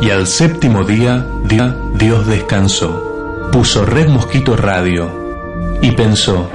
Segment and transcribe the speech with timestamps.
[0.00, 1.26] Y al séptimo día,
[1.94, 3.48] Dios descansó.
[3.52, 5.10] Puso Red Mosquito Radio
[5.82, 6.50] y pensó,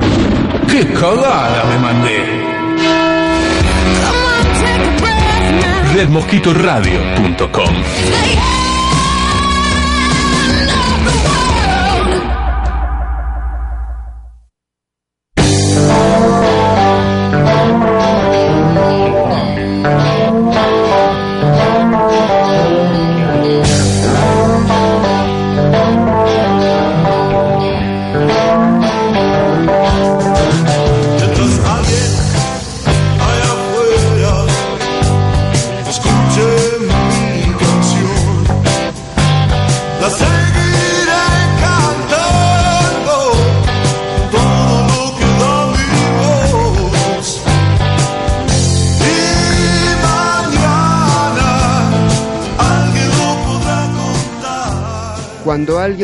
[0.70, 2.46] ¡qué cagada me mandé!
[5.96, 7.76] redmosquitoradio.com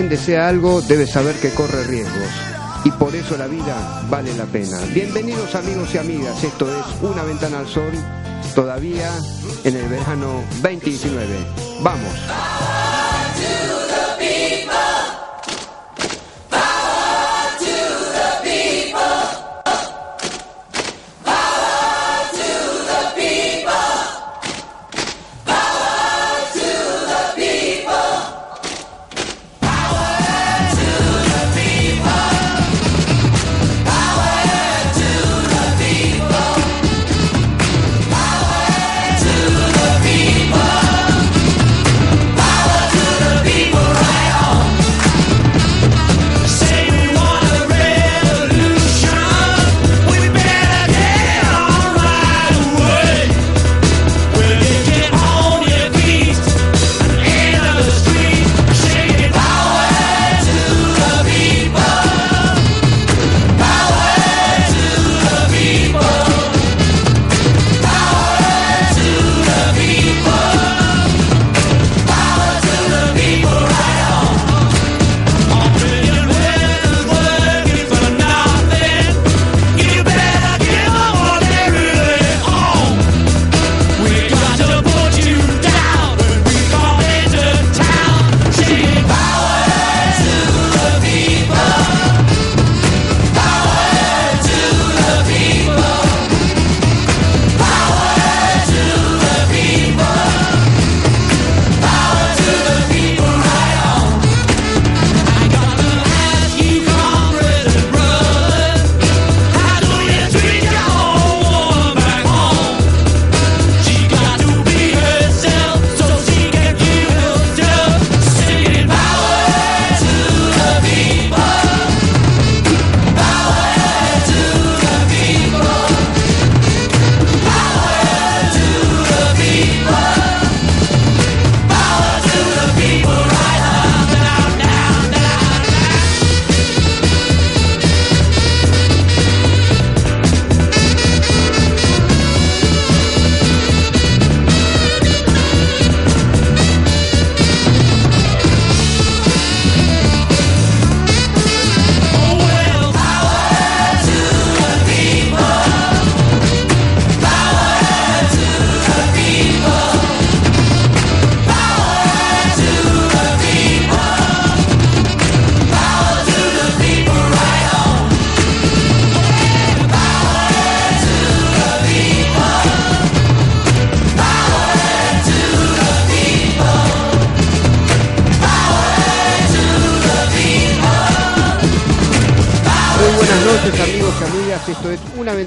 [0.02, 2.32] alguien desea algo, debe saber que corre riesgos.
[2.84, 4.80] Y por eso la vida vale la pena.
[4.96, 6.44] Bienvenidos amigos y amigas.
[6.44, 7.92] Esto es Una Ventana al Sol,
[8.56, 9.12] todavía
[9.64, 11.28] en el verano 2019.
[11.84, 12.14] Vamos.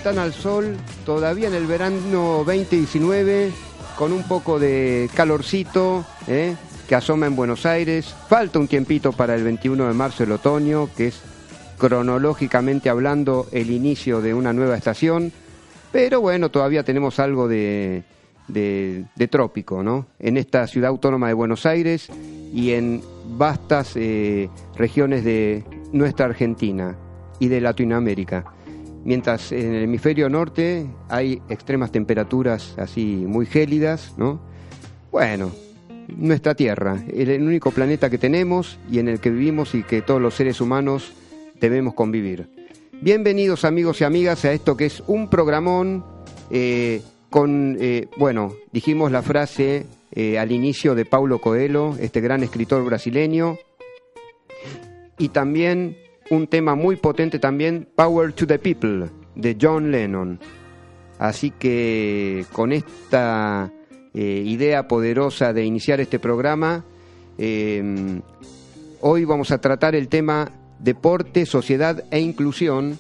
[0.04, 0.76] Ventana al Sol,
[1.06, 3.50] todavía en el verano 2019,
[3.96, 6.56] con un poco de calorcito ¿eh?
[6.86, 8.14] que asoma en Buenos Aires.
[8.28, 11.22] Falta un tiempito para el 21 de marzo, el otoño, que es
[11.78, 15.32] cronológicamente hablando el inicio de una nueva estación.
[15.90, 18.02] Pero bueno, todavía tenemos algo de,
[18.48, 20.04] de- de trópico, ¿no?
[20.18, 22.10] En esta ciudad autónoma de Buenos Aires
[22.52, 23.00] y en
[23.38, 26.94] vastas eh, regiones de nuestra Argentina
[27.38, 28.44] y de Latinoamérica.
[29.04, 34.40] Mientras en el hemisferio norte hay extremas temperaturas así muy gélidas, ¿no?
[35.12, 35.52] Bueno,
[36.08, 40.22] nuestra Tierra, el, único planeta que tenemos y en el que vivimos y que todos
[40.22, 41.12] los seres humanos
[41.60, 42.48] debemos convivir.
[43.02, 46.02] Bienvenidos amigos y amigas a esto que es un programón
[46.50, 52.42] eh, con, eh, bueno, dijimos la frase eh, al inicio de Paulo Coelho, este gran
[52.42, 53.58] escritor brasileño.
[55.18, 55.96] Y también
[56.30, 60.38] un tema muy potente también, Power to the People, de John Lennon.
[61.18, 63.72] Así que con esta
[64.14, 66.84] eh, idea poderosa de iniciar este programa,
[67.38, 68.20] eh,
[69.00, 72.98] hoy vamos a tratar el tema deporte, sociedad e inclusión.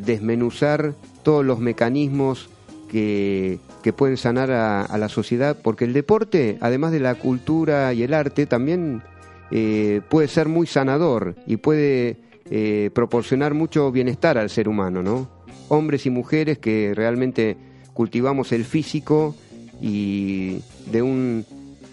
[0.04, 2.50] desmenuzar todos los mecanismos
[2.90, 8.02] que, que pueden sanar a, la sociedad, porque el deporte, además de la cultura y
[8.02, 9.02] el arte, también
[9.50, 12.17] eh, puede ser muy sanador y puede
[12.50, 15.29] eh, proporcionar mucho bienestar al ser humano, ¿no?
[15.69, 17.56] Hombres y mujeres que realmente
[17.93, 19.34] cultivamos el físico
[19.81, 20.58] y
[20.90, 21.44] de un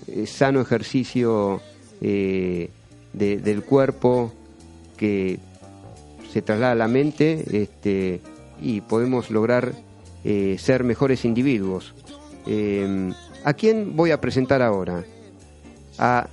[0.07, 1.61] eh, sano ejercicio
[1.99, 2.69] de-
[3.13, 4.31] del cuerpo
[4.95, 5.39] que
[6.31, 8.21] se traslada a la mente este,
[8.61, 9.73] y podemos lograr
[10.23, 11.93] eh, ser mejores individuos.
[12.45, 13.11] Eh,
[13.43, 15.03] ¿A quién voy a presentar ahora?
[15.97, 16.27] A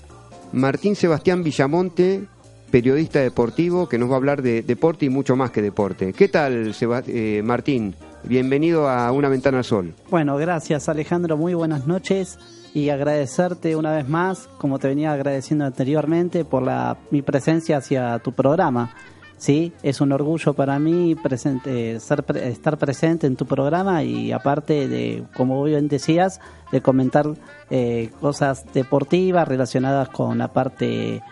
[0.53, 2.25] Martín Sebastián Villamonte,
[2.71, 6.13] periodista deportivo, que nos va a hablar de deporte y mucho más que deporte.
[6.13, 6.75] ¿Qué tal,
[7.07, 7.95] eh, Martín?
[8.25, 9.95] Bienvenido a Una Ventana al Sol.
[10.11, 12.39] Bueno, gracias Alejandro, muy buenas noches
[12.75, 18.19] y agradecerte una vez más, como te venía agradeciendo anteriormente, por la, mi presencia hacia
[18.19, 18.95] tu programa.
[19.39, 24.89] Sí, es un orgullo para mí presente, ser, estar presente en tu programa y aparte
[24.89, 26.41] de, como bien decías,
[26.73, 27.27] de comentar
[27.69, 31.23] eh, cosas deportivas relacionadas con la parte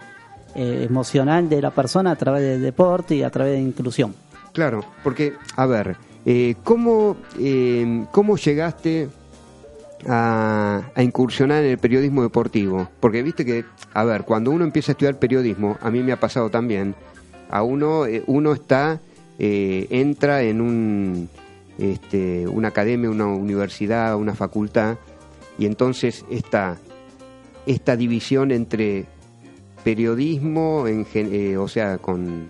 [0.55, 4.15] eh, emocional de la persona a través del deporte y a través de inclusión.
[4.53, 5.97] Claro, porque, a ver,
[6.27, 9.09] eh, ¿cómo, eh, ¿cómo llegaste
[10.07, 12.89] a, a incursionar en el periodismo deportivo?
[13.01, 13.65] Porque viste que,
[13.95, 16.95] a ver, cuando uno empieza a estudiar periodismo, a mí me ha pasado también,
[17.55, 19.01] a uno, eh, uno está,
[19.39, 21.29] eh, entra en un,
[21.79, 24.97] este, una academia, una universidad, una facultad,
[25.57, 26.79] y entonces esta,
[27.65, 29.07] esta división entre
[29.85, 32.49] periodismo, en, eh, o sea, con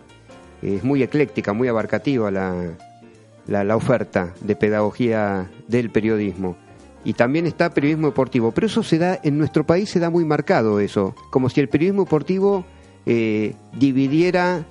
[0.63, 2.71] es muy ecléctica, muy abarcativa la,
[3.47, 6.57] la, la oferta de pedagogía del periodismo.
[7.05, 10.25] Y también está periodismo deportivo, pero eso se da, en nuestro país se da muy
[10.25, 12.65] marcado eso, como si el periodismo deportivo
[13.05, 14.65] eh, dividiera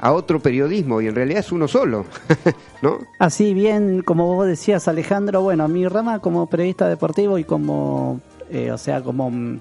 [0.00, 2.06] a otro periodismo y en realidad es uno solo,
[2.82, 2.98] ¿no?
[3.18, 8.70] Así bien, como vos decías, Alejandro, bueno, mi rama como periodista deportivo y como, eh,
[8.72, 9.60] o sea, como mm,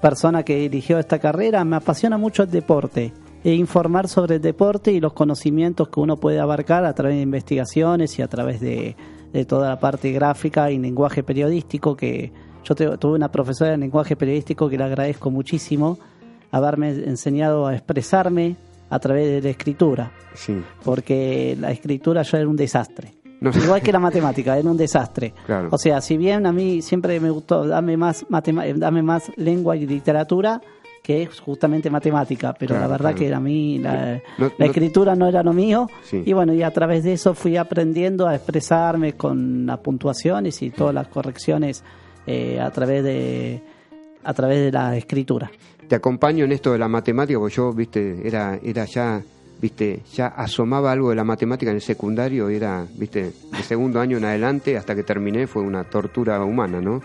[0.00, 4.92] persona que dirigió esta carrera, me apasiona mucho el deporte e informar sobre el deporte
[4.92, 8.96] y los conocimientos que uno puede abarcar a través de investigaciones y a través de,
[9.32, 12.32] de toda la parte gráfica y lenguaje periodístico que
[12.64, 15.98] yo te- tuve una profesora de lenguaje periodístico que le agradezco muchísimo
[16.50, 18.56] haberme enseñado a expresarme
[18.90, 23.14] a través de la escritura Sí, porque la escritura ya era un desastre.
[23.40, 23.50] No.
[23.50, 25.32] Igual que la matemática, era un desastre.
[25.46, 25.68] Claro.
[25.72, 29.86] O sea, si bien a mí siempre me gustó, dame más, dame más lengua y
[29.86, 30.60] literatura,
[31.02, 33.26] que es justamente matemática, pero Claro, la verdad claro.
[33.28, 35.88] que a mí la, No- la no- escritura no era lo mío.
[36.02, 36.22] Sí.
[36.26, 40.68] Y bueno, y a través de eso fui aprendiendo a expresarme con las puntuaciones y
[40.70, 41.82] todas las correcciones
[42.26, 43.62] eh, a través de
[44.22, 45.50] a través de la escritura.
[45.90, 49.20] Te acompaño en esto de la matemática, porque yo, viste, era, era ya
[49.60, 54.16] viste, ya asomaba algo de la matemática en el secundario, era, viste, de segundo año
[54.16, 57.02] en adelante hasta que terminé fue una tortura humana, ¿no?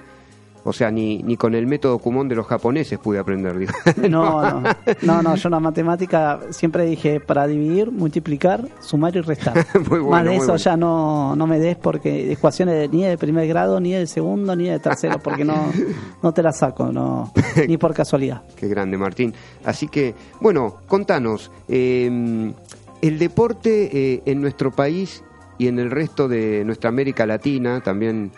[0.68, 3.72] O sea, ni, ni con el método Kumon de los japoneses pude aprender, digo.
[4.10, 4.64] No, no,
[5.04, 9.54] no, no, yo la matemática siempre dije para dividir, multiplicar, sumar y restar.
[9.88, 10.58] Bueno, Más de eso bueno.
[10.58, 14.68] ya no, no me des porque ecuaciones ni de primer grado, ni de segundo, ni
[14.68, 15.72] de tercero, porque no,
[16.24, 17.32] no te las saco, no,
[17.68, 18.42] ni por casualidad.
[18.56, 19.36] Qué grande, Martín.
[19.64, 22.52] Así que, bueno, contanos, eh,
[23.02, 25.24] el deporte eh, en nuestro país
[25.60, 28.32] y en el resto de nuestra América Latina, también,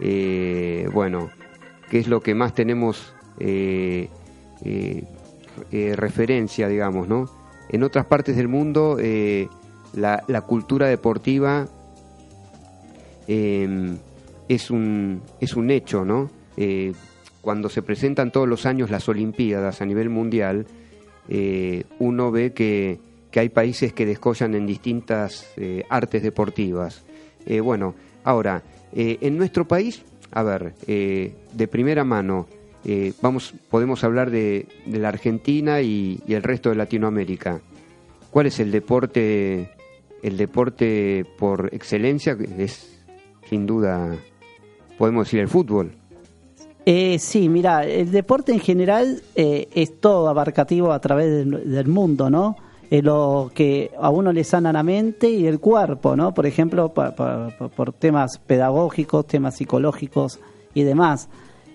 [0.00, 1.28] eh, bueno,
[1.90, 4.08] ¿qué es lo que más tenemos eh,
[4.64, 5.04] eh,
[5.72, 7.30] eh, referencia, digamos, ¿no?
[7.70, 8.98] En otras partes del mundo,
[9.94, 11.66] la, cultura deportiva
[13.26, 13.96] eh,
[14.48, 16.30] es, un, es un hecho, ¿no?
[17.40, 20.66] Cuando se presentan todos los años las Olimpiadas a nivel mundial,
[21.98, 23.00] uno ve que,
[23.30, 25.48] que hay países que descollan en distintas
[25.88, 27.02] artes deportivas.
[27.62, 28.62] Bueno, ahora,
[28.92, 32.46] en nuestro país, a ver, eh, de primera mano,
[32.84, 37.60] eh, vamos, podemos hablar de, la Argentina y, el resto de Latinoamérica.
[38.30, 39.70] ¿Cuál es el deporte,
[40.22, 42.36] el deporte por excelencia?
[42.58, 42.96] Es
[43.48, 44.16] sin duda,
[44.98, 45.92] podemos decir el fútbol.
[46.84, 52.30] Eh, sí, mira, el deporte en general eh, es todo abarcativo a través del mundo,
[52.30, 52.56] ¿no?
[52.90, 56.32] Eh, lo que a uno le sana la mente y el cuerpo, ¿no?
[56.32, 60.38] Por ejemplo, pa- por temas pedagógicos, temas psicológicos
[60.72, 61.28] y demás.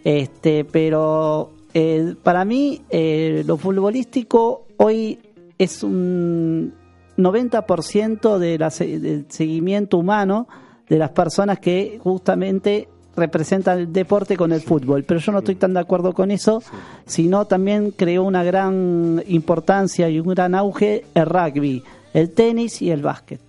[0.05, 5.19] Este, pero eh, para mí eh, lo futbolístico hoy
[5.57, 6.73] es un
[7.17, 10.47] 90% de del seguimiento humano
[10.89, 15.03] de las personas que justamente representan el deporte con el fútbol.
[15.03, 16.61] Pero yo no estoy tan de acuerdo con eso,
[17.05, 22.89] sino también creó una gran importancia y un gran auge el rugby, el tenis y
[22.91, 23.39] el básquet.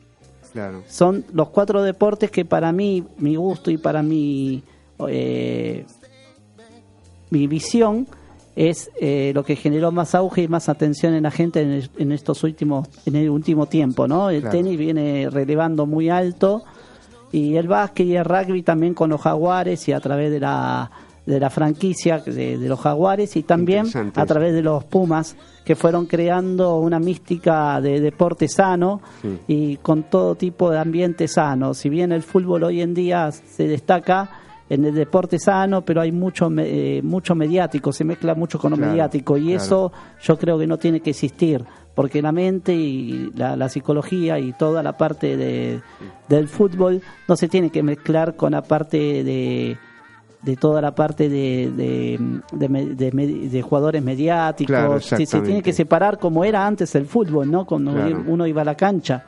[0.52, 0.82] Claro.
[0.88, 4.62] Son los cuatro deportes que para mí, mi gusto y para mi,
[5.08, 5.86] eh,
[7.30, 8.06] mi visión
[8.54, 11.90] es eh, lo que generó más auge y más atención en la gente en, el-
[11.96, 14.28] en estos últimos en el último tiempo, ¿no?
[14.28, 14.58] El Claro.
[14.58, 16.62] tenis viene relevando muy alto
[17.32, 20.90] y el básquet y el rugby también con los jaguares y a través de la
[21.24, 23.86] de la franquicia de, de los jaguares y también
[24.16, 29.38] a través de los pumas que fueron creando una mística de deporte sano Sí.
[29.46, 31.74] y con todo tipo de ambiente sano.
[31.74, 34.30] Si bien el fútbol hoy en día se destaca
[34.68, 38.76] en el deporte sano, pero hay mucho eh, mucho mediático, se mezcla mucho con lo
[38.76, 39.56] Claro, mediático y claro.
[39.62, 44.38] eso yo creo que no tiene que existir, porque la mente y la, la psicología
[44.38, 45.80] y toda la parte de,
[46.28, 49.76] del fútbol no se tiene que mezclar con la parte de
[50.42, 52.18] de toda la parte de, de,
[52.50, 57.48] de de jugadores mediáticos, Claro, se, se tiene que separar como era antes el fútbol,
[57.48, 57.64] ¿no?
[57.64, 58.24] Cuando Claro.
[58.26, 59.24] uno iba a la cancha.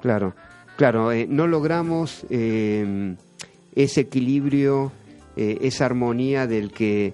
[0.00, 0.32] Claro,
[0.78, 3.14] claro, eh, no logramos eh,
[3.74, 4.90] ese equilibrio,
[5.36, 7.12] eh, esa armonía del que,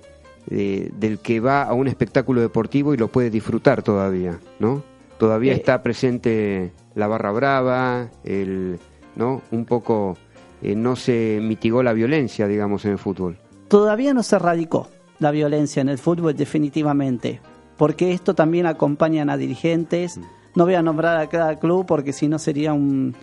[0.50, 4.82] eh, del que va a un espectáculo deportivo y lo puede disfrutar todavía, ¿no?
[5.18, 5.56] Todavía Eh.
[5.56, 8.78] está presente la barra brava, el,
[9.16, 9.42] ¿no?
[9.52, 10.16] Un poco
[10.62, 13.38] eh, no se mitigó la violencia, digamos, en el fútbol.
[13.68, 17.40] Todavía no se erradicó la violencia en el fútbol definitivamente,
[17.76, 20.18] porque esto también acompañan a dirigentes.
[20.54, 23.14] No voy a nombrar a cada club porque si no sería un,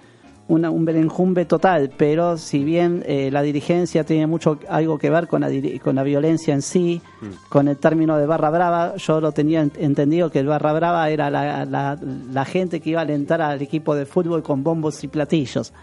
[0.51, 5.27] una- un berenjumbe total, pero si bien eh, la dirigencia tiene mucho algo que ver
[5.27, 5.49] con la,
[5.83, 7.01] con la violencia en sí,
[7.49, 11.09] con el término de barra brava, yo lo tenía ent- entendido que el barra brava
[11.09, 11.97] era la, la-
[12.33, 15.73] la gente que iba a alentar al equipo de fútbol con bombos y platillos.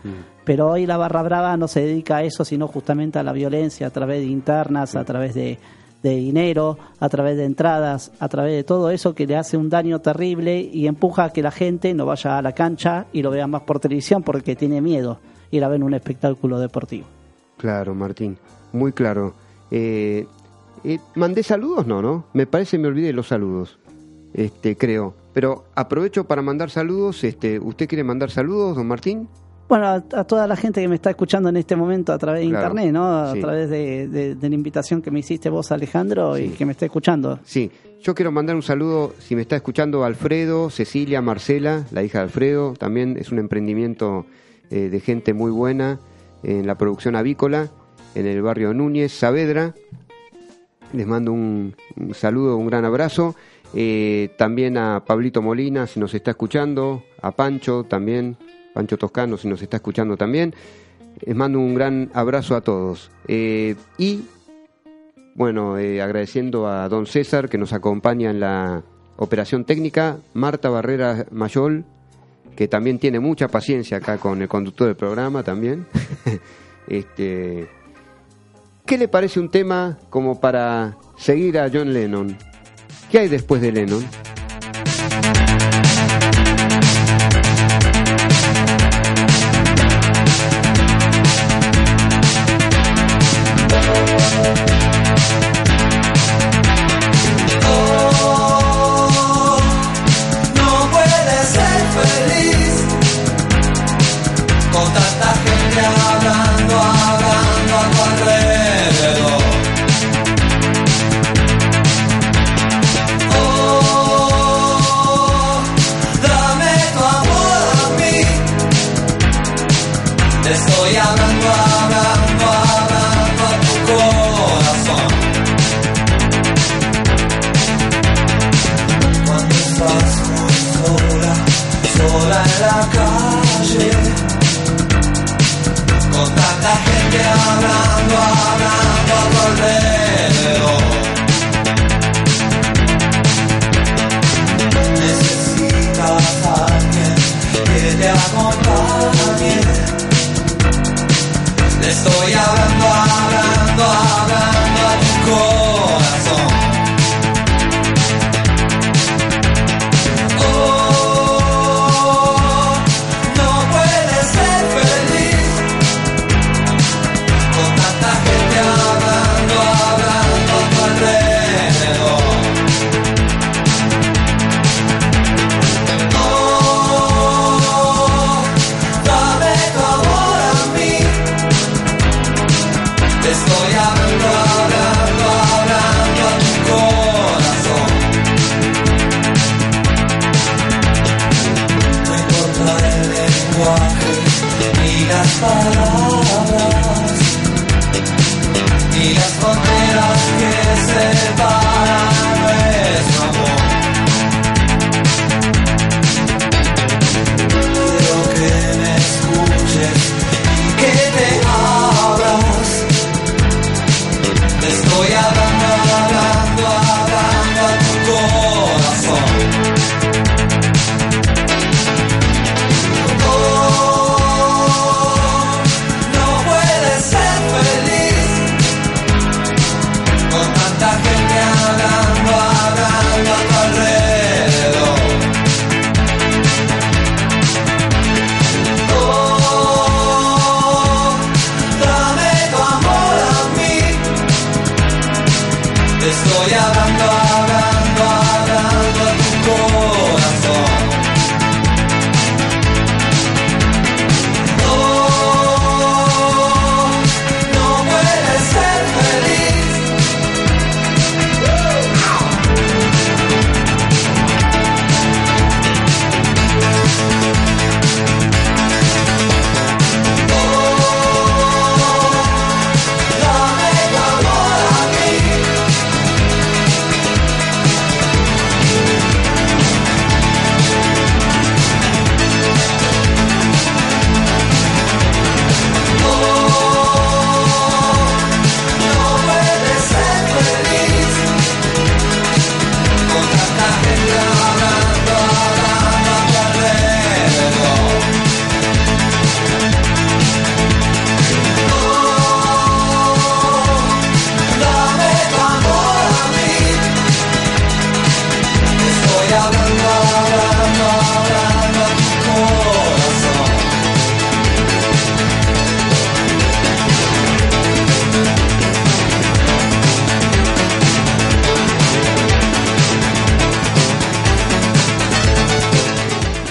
[0.45, 3.87] Pero hoy la barra brava no se dedica a eso, sino justamente a la violencia
[3.87, 5.59] a través de internas, a través de,
[6.03, 9.69] de dinero, a través de entradas, a través de todo eso que le hace un
[9.69, 13.31] daño terrible y empuja a que la gente no vaya a la cancha y lo
[13.31, 15.19] vea más por televisión porque tiene miedo
[15.51, 17.07] ir a ver un espectáculo deportivo.
[17.57, 18.39] Claro, Martín,
[18.73, 19.35] muy claro.
[19.71, 20.27] Eh,
[20.85, 21.87] eh, ¿Mandé saludos?
[21.87, 22.27] No, ¿no?
[22.33, 23.79] Me parece me olvidé los saludos,
[24.35, 25.15] este, creo.
[25.33, 27.23] Pero aprovecho para mandar saludos.
[27.25, 29.29] Este, ¿Usted quiere mandar saludos, don Martín?
[29.69, 32.41] Bueno, a, a toda la gente que me está escuchando en este momento a través
[32.43, 33.07] de Claro, internet, ¿no?
[33.19, 33.41] A sí.
[33.41, 36.87] través de, de- de la invitación que me hiciste vos, Alejandro, y que me está
[36.87, 37.39] escuchando.
[37.45, 37.71] Sí,
[38.01, 42.25] yo quiero mandar un saludo, si me está escuchando, Alfredo, Cecilia, Marcela, la hija de
[42.25, 42.73] Alfredo.
[42.79, 44.25] También es un emprendimiento
[44.71, 46.01] eh, de gente muy buena
[46.43, 47.69] en la producción avícola,
[48.15, 49.75] en el barrio Núñez, Saavedra.
[50.95, 53.35] Les mando un, un saludo, un gran abrazo.
[53.75, 58.39] Eh, también a Pablito Molina, si nos está escuchando, a Pancho también,
[58.75, 60.55] Pancho Toscano, si nos está escuchando también.
[61.21, 63.11] Les mando un gran abrazo a todos.
[63.27, 64.23] Eh, y
[65.35, 68.83] bueno, eh, agradeciendo a don César que nos acompaña en la
[69.17, 71.85] operación técnica, Marta Barrera Mayol
[72.59, 75.87] que también tiene mucha paciencia acá con el conductor del programa también.
[76.89, 77.69] este,
[78.85, 82.37] ¿Qué le parece un tema como para seguir a John Lennon?
[83.13, 84.05] ¿Qué hay después de Lennon?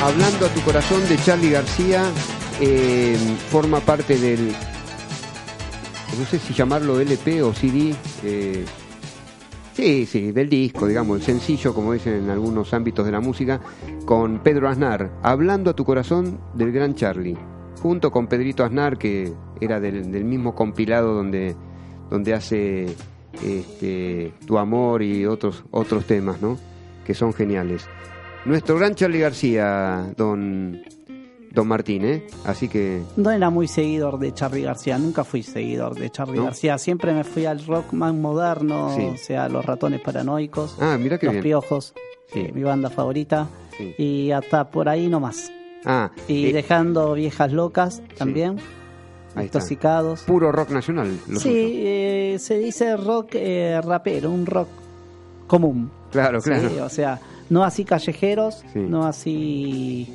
[0.08, 2.02] Hablando a tu corazón de Charlie García,
[2.62, 3.18] eh,
[3.50, 4.54] forma parte del,
[6.18, 7.94] no sé si llamarlo LP o CD,
[8.24, 8.64] eh,
[9.74, 13.60] sí, sí, del disco, digamos, el sencillo, como dicen en algunos ámbitos de la música,
[14.06, 17.36] con Pedro Aznar, Hablando a tu corazón del gran Charlie,
[17.82, 21.54] junto con Pedrito Aznar, que era del, mismo compilado donde,
[22.10, 22.96] donde hace
[23.44, 26.58] este, Tu Amor y otros, otros temas, ¿no?
[27.06, 27.90] Que son geniales.
[28.48, 30.82] Nuestro gran Charlie García, don,
[31.52, 32.26] don Martín, ¿eh?
[32.46, 36.46] Así que No era muy seguidor de Charlie García, nunca fui seguidor de Charlie ¿No?
[36.46, 36.78] García.
[36.78, 39.04] Siempre me fui al rock más moderno, Sí.
[39.04, 41.44] o sea, los ratones paranoicos, Ah, mira qué los bien.
[41.44, 41.94] piojos,
[42.32, 42.40] Sí.
[42.40, 43.94] eh, mi banda favorita, Sí.
[43.98, 45.52] y hasta por ahí nomás.
[45.86, 48.58] Ah, Y eh, dejando viejas locas también,
[49.36, 50.22] intoxicados.
[50.22, 51.20] puro rock nacional.
[51.28, 54.70] lo Sí, eh, se dice rock eh, rapero, un rock
[55.48, 55.92] común.
[56.12, 56.86] Claro, Sí, claro.
[56.86, 58.80] o sea, no así callejeros, Sí.
[58.80, 60.14] no así,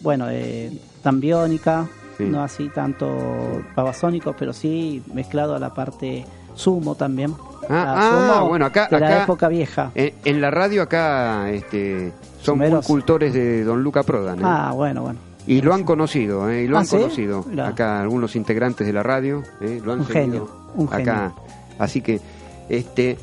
[0.00, 0.70] bueno, eh,
[1.02, 1.86] tan biónica,
[2.18, 2.24] Sí.
[2.24, 7.34] no así tanto babasónico, pero sí mezclado a la parte sumo también.
[7.70, 9.90] Ah, ah, bueno, acá- de la época vieja.
[9.94, 14.40] En, en la radio acá este, son muy cultores de Don Luca Prodan.
[14.40, 14.42] ¿eh?
[14.44, 15.18] Ah, bueno, bueno.
[15.46, 16.64] Y lo han conocido, ¿eh?
[16.64, 16.96] y lo Ah, han ¿sí?
[16.96, 17.44] conocido.
[17.48, 17.68] Mirá.
[17.68, 19.80] Acá algunos integrantes de la radio, ¿eh?
[19.84, 21.32] lo han Un seguido genio, un acá.
[21.78, 22.20] Así que,
[22.68, 23.16] este,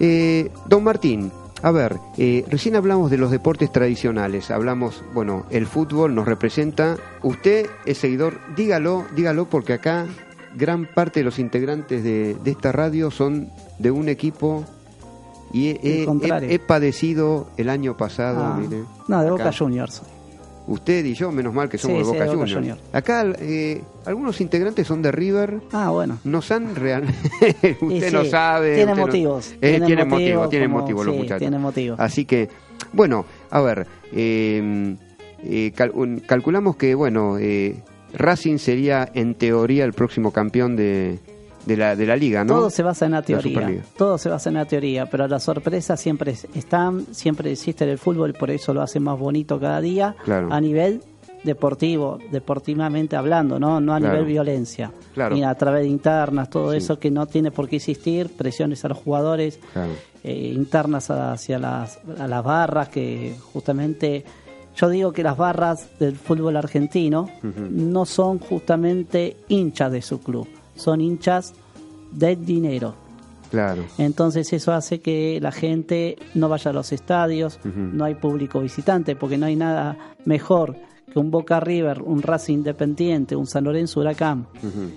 [0.00, 1.30] eh, don Martín,
[1.62, 6.96] a ver, eh, recién hablamos de los deportes tradicionales, hablamos, bueno, el fútbol nos representa.
[7.22, 10.06] Usted es seguidor, dígalo, dígalo, porque acá
[10.54, 14.64] gran parte de los integrantes de, de esta radio son de un equipo
[15.52, 16.48] y he, El he- he- contrario.
[16.50, 18.84] he padecido el año pasado, Ah, mire.
[19.08, 19.30] no, de acá.
[19.44, 20.02] Boca Juniors.
[20.66, 22.54] Usted y yo, menos mal que somos Sí, de sí, Boca, de Boca Juniors.
[22.58, 22.80] Juniors.
[22.92, 25.60] Acá eh, algunos integrantes son de River.
[25.72, 26.18] Ah, bueno.
[26.24, 27.04] Nos han real...
[27.62, 28.74] Y usted sí, no sabe.
[28.74, 29.52] Tiene no- motivos.
[29.52, 31.38] Eh, tiene tiene motivo, motivos tiene como- motivo los muchachos.
[31.38, 32.00] Tiene motivos.
[32.00, 32.48] Así que,
[32.92, 34.96] bueno, a ver, eh,
[35.44, 37.76] eh, cal- un- calculamos que, bueno, eh,
[38.14, 41.18] Racing sería en teoría el próximo campeón de,
[41.66, 42.54] de, la, de la liga, ¿no?
[42.54, 43.82] Todo se basa en la teoría.
[43.98, 47.90] Todo se basa en la teoría, pero las sorpresas siempre es- están, siempre existe en
[47.90, 50.48] el fútbol, por eso lo hace más bonito cada día Claro.
[50.52, 51.02] a nivel
[51.44, 54.14] deportivo, deportivamente hablando, no, no a Claro.
[54.14, 55.34] nivel violencia, Claro.
[55.34, 56.78] ni a través de internas, todo Sí.
[56.78, 59.60] eso que no tiene por qué existir, presiones a los jugadores,
[60.24, 64.24] eh, internas hacia las, a las barras, que justamente
[64.74, 67.30] yo digo que las barras del fútbol argentino
[67.70, 71.54] no son justamente hinchas de su club, son hinchas
[72.12, 72.94] del dinero.
[73.50, 73.84] Claro.
[73.98, 79.16] Entonces eso hace que la gente no vaya a los estadios, no hay público visitante,
[79.16, 80.76] porque no hay nada mejor
[81.12, 84.46] que un Boca River, un Racing Independiente, un San Lorenzo Huracán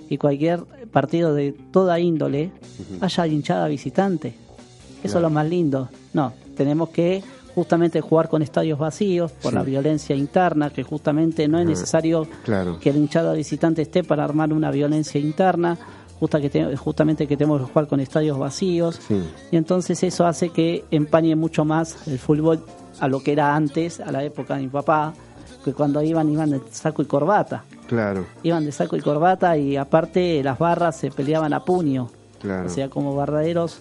[0.10, 2.52] y cualquier partido de toda índole
[3.02, 4.36] haya hinchada visitante.
[5.04, 5.90] Eso es lo más lindo.
[6.14, 7.24] No, tenemos que
[7.60, 9.56] justamente jugar con estadios vacíos por Sí.
[9.58, 11.70] la violencia interna, que justamente no es Ajá.
[11.72, 12.80] necesario Claro.
[12.80, 15.78] que el hinchada visitante esté para armar una violencia interna,
[16.22, 18.98] justa que te- justamente que tenemos que jugar con estadios vacíos.
[19.06, 19.22] Sí.
[19.52, 22.64] Y entonces eso hace que empañe mucho más el fútbol
[23.02, 25.14] a lo que era antes, a la época de mi papá,
[25.66, 27.66] que cuando iban, iban de saco y corbata.
[27.88, 28.26] Claro.
[28.44, 32.10] Iban de saco y corbata y aparte las barras se peleaban a puño.
[32.42, 32.68] Claro.
[32.68, 33.80] O sea, como barraderos.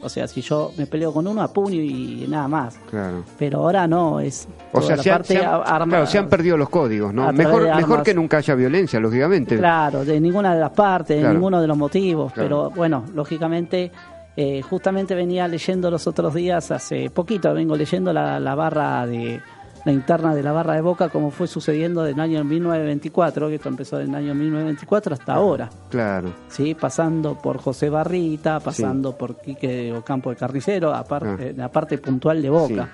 [0.00, 2.78] O sea, si yo me peleo con uno a puño y nada más.
[2.90, 3.24] Claro.
[3.38, 4.46] Pero ahora no, es.
[4.72, 7.12] O sea, se han, parte se han- a- arma- claro, se han perdido los códigos,
[7.12, 7.32] ¿no?
[7.32, 9.56] Mejor, mejor que nunca haya violencia, lógicamente.
[9.56, 11.34] Claro, de ninguna de las partes, de Claro.
[11.34, 12.32] ninguno de los motivos.
[12.32, 12.48] Claro.
[12.48, 13.90] Pero bueno, lógicamente,
[14.36, 19.40] eh, justamente venía leyendo los otros días, hace poquito, vengo leyendo la, la barra de.
[19.84, 23.68] La interna de la barra de Boca, como fue sucediendo del año 1924, que esto
[23.68, 25.70] empezó del año 1924 hasta ahora.
[25.88, 26.32] Claro.
[26.48, 26.74] ¿sí?
[26.74, 31.52] pasando por José Barrita, pasando por Quique Ocampo de Carnicero, aparte, Ah.
[31.56, 32.84] la parte puntual de Boca.
[32.84, 32.90] Sí.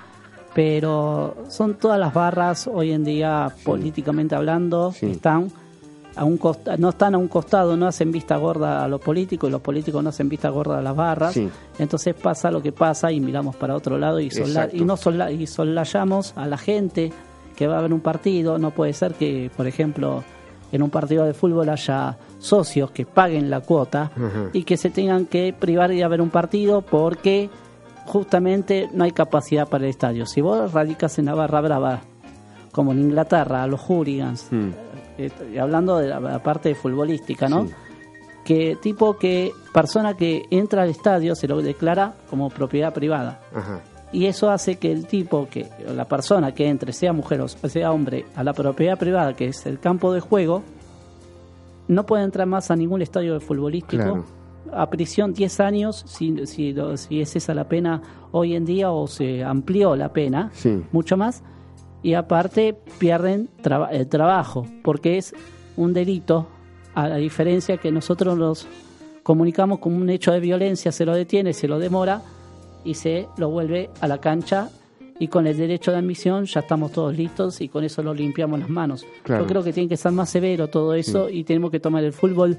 [0.55, 5.49] Pero son todas las barras hoy en día, políticamente hablando, están
[6.17, 9.49] a un costa- no están a un costado, no hacen vista gorda a los políticos
[9.49, 11.35] y los políticos no hacen vista gorda a las barras.
[11.35, 11.49] Sí.
[11.79, 15.31] Entonces pasa lo que pasa y miramos para otro lado y, sola- y no sola-
[15.33, 17.13] y solayamos a la gente
[17.57, 18.59] que va a ver un partido.
[18.59, 20.23] No puede ser que, por ejemplo,
[20.73, 24.11] en un partido de fútbol haya socios que paguen la cuota
[24.53, 27.49] y que se tengan que privar de ir a ver un partido porque
[28.07, 30.27] justamente no hay capacidad para el estadio.
[30.27, 32.01] Si vos radicas en la barra brava,
[32.73, 34.71] como en Inglaterra, a los hooligans, Mm.
[35.19, 37.67] Eh, hablando de la, parte futbolística, ¿no?
[37.67, 37.73] Sí.
[38.45, 43.41] Que tipo que persona que entra al estadio se lo declara como propiedad privada.
[43.55, 43.81] Ajá.
[44.13, 47.91] Y eso hace que el tipo, que la persona que entre, sea mujer o sea
[47.91, 50.63] hombre, a la propiedad privada, que es el campo de juego,
[51.89, 54.03] no puede entrar más a ningún estadio futbolístico.
[54.03, 54.25] Claro.
[54.73, 59.07] A prisión 10 años, si, si, si es esa la pena hoy en día o
[59.07, 60.83] se amplió la pena, Sí.
[60.93, 61.43] mucho más.
[62.05, 65.35] Y aparte pierden traba- el trabajo, porque es
[65.77, 66.47] un delito,
[66.95, 68.69] a la diferencia que nosotros nos
[69.25, 72.23] comunicamos como un hecho de violencia, se lo detiene, se lo demora
[72.85, 74.69] y se lo vuelve a la cancha
[75.19, 78.61] y con el derecho de admisión ya estamos todos listos y con eso lo limpiamos
[78.61, 79.07] las manos.
[79.23, 79.43] Claro.
[79.43, 82.13] Yo creo que tiene que ser más severo todo eso y tenemos que tomar el
[82.13, 82.59] fútbol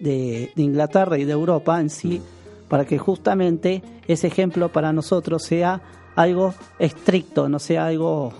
[0.00, 2.20] de, de Inglaterra y de Europa en sí
[2.68, 5.80] para que justamente ese ejemplo para nosotros sea
[6.16, 8.32] algo estricto, no sea algo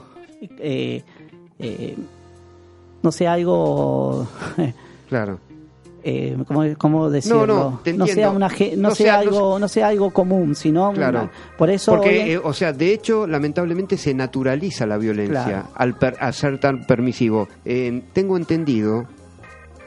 [0.59, 1.03] eh,
[1.59, 1.97] eh,
[3.03, 4.27] no sea algo
[5.09, 5.39] Claro.
[6.03, 7.47] eh, ¿cómo, cómo decirlo?
[7.47, 11.23] no, te sea una no, No sea, algo no sea algo común, sino Claro.
[11.23, 15.69] una- por eso Porque, eh, o sea, de hecho, lamentablemente se naturaliza la violencia Claro.
[15.75, 17.49] al, per- al ser tan permisivo.
[17.65, 19.07] Eh, tengo entendido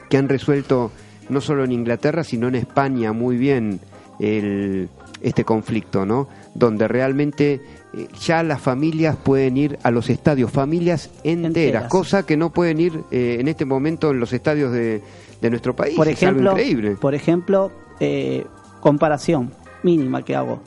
[0.08, 0.90] que han resuelto,
[1.28, 3.80] no solo en Inglaterra, sino en España muy bien
[4.18, 4.88] el,
[5.20, 6.28] este conflicto, ¿no?
[6.54, 7.60] Donde realmente
[7.94, 11.88] eh, ya las familias pueden ir a los estadios, familias enteras, Enteras.
[11.88, 15.02] cosa que no pueden ir eh, en este momento en los estadios de,
[15.40, 15.96] de nuestro país.
[15.96, 16.96] por es algo ejemplo, increíble.
[17.00, 18.44] por ejemplo, eh,
[18.80, 20.60] comparación mínima que hago.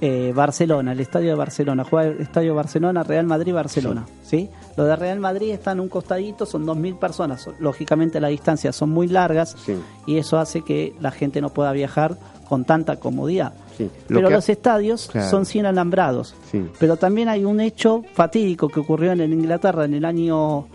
[0.00, 4.50] Eh, Barcelona, el estadio de Barcelona, juega el estadio Barcelona, Real Madrid, Barcelona, ¿sí?
[4.76, 8.90] Lo de Real Madrid está en un costadito, son 2.000 personas, lógicamente las distancias son
[8.90, 9.76] muy largas Sí.
[10.06, 13.54] y eso hace que la gente no pueda viajar con tanta comodidad.
[13.76, 13.84] Sí.
[14.08, 15.28] Lo Pero que- los estadios Claro.
[15.30, 16.34] son 100 alambrados.
[16.50, 16.64] Sí.
[16.78, 20.66] Pero también hay un hecho fatídico que ocurrió en Inglaterra en el año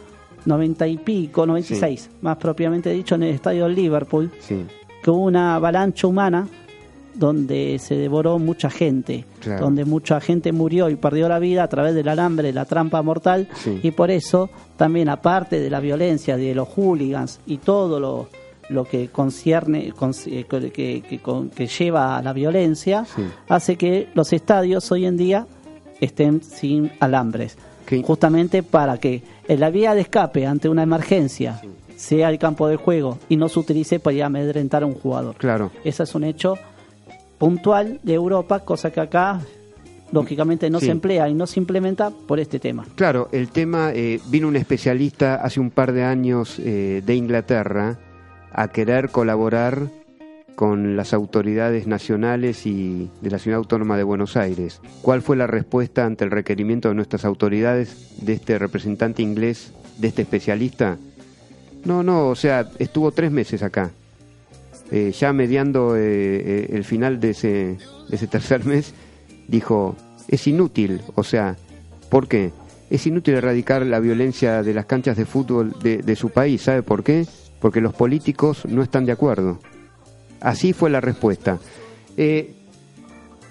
[0.45, 4.65] 90 y pico, 96, más propiamente dicho, en el estadio de Liverpool, Sí.
[5.03, 6.47] que hubo una avalancha humana
[7.15, 9.65] donde se devoró mucha gente, Claro.
[9.65, 13.49] donde mucha gente murió y perdió la vida a través del alambre, la trampa mortal,
[13.55, 13.79] Sí.
[13.83, 18.29] y por eso también aparte de la violencia, de los hooligans y todo lo,
[18.69, 23.23] lo que concierne, conci- eh, que, que- con- que lleva a la violencia, Sí.
[23.47, 25.47] hace que los estadios hoy en día
[25.99, 27.57] estén sin alambres.
[28.03, 31.59] Justamente para que en la vía de escape ante una emergencia
[31.95, 34.93] sea el campo de juego y no se utilice para ir a amedrentar a un
[34.93, 35.35] jugador.
[35.37, 35.71] Claro.
[35.83, 36.55] Ese es un hecho
[37.37, 39.41] puntual de Europa, cosa que acá
[40.11, 40.87] lógicamente no Sí.
[40.87, 42.85] se emplea y no se implementa por este tema.
[42.95, 47.97] Claro, el tema, eh, vino un especialista hace un par de años eh, de Inglaterra
[48.51, 49.89] a querer colaborar
[50.59, 54.81] con las autoridades nacionales y de la Ciudad Autónoma de Buenos Aires.
[55.01, 60.09] ¿Cuál fue la respuesta ante el requerimiento de nuestras autoridades de este representante inglés, de
[60.09, 60.97] este especialista?
[61.85, 63.91] No, no, o sea, estuvo tres meses acá.
[64.91, 67.77] Eh, ya mediando eh, eh, el final de ese,
[68.11, 68.93] ese tercer mes,
[69.47, 69.95] dijo,
[70.27, 71.55] es inútil, o sea,
[72.09, 72.51] ¿por qué?
[72.89, 77.03] Es inútil erradicar la violencia de las canchas de fútbol de su país, ¿sabe por
[77.03, 77.27] qué?
[77.59, 79.59] Porque los políticos no están de acuerdo.
[80.41, 81.59] Así fue la respuesta.
[82.15, 82.53] Eh,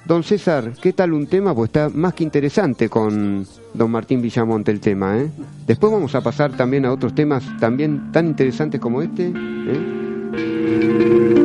[0.05, 1.55] don César, ¿qué tal un tema?
[1.55, 5.31] Pues está más que interesante con don Martín Villamonte el tema, ¿eh?
[5.67, 11.38] Después vamos a pasar también a otros temas también tan interesantes como este, ¿eh?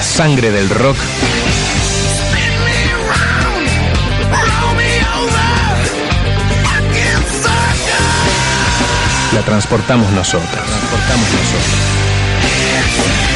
[0.00, 0.96] Sangre del rock
[9.34, 10.50] la transportamos nosotros.
[10.50, 13.31] Transportamos nosotros.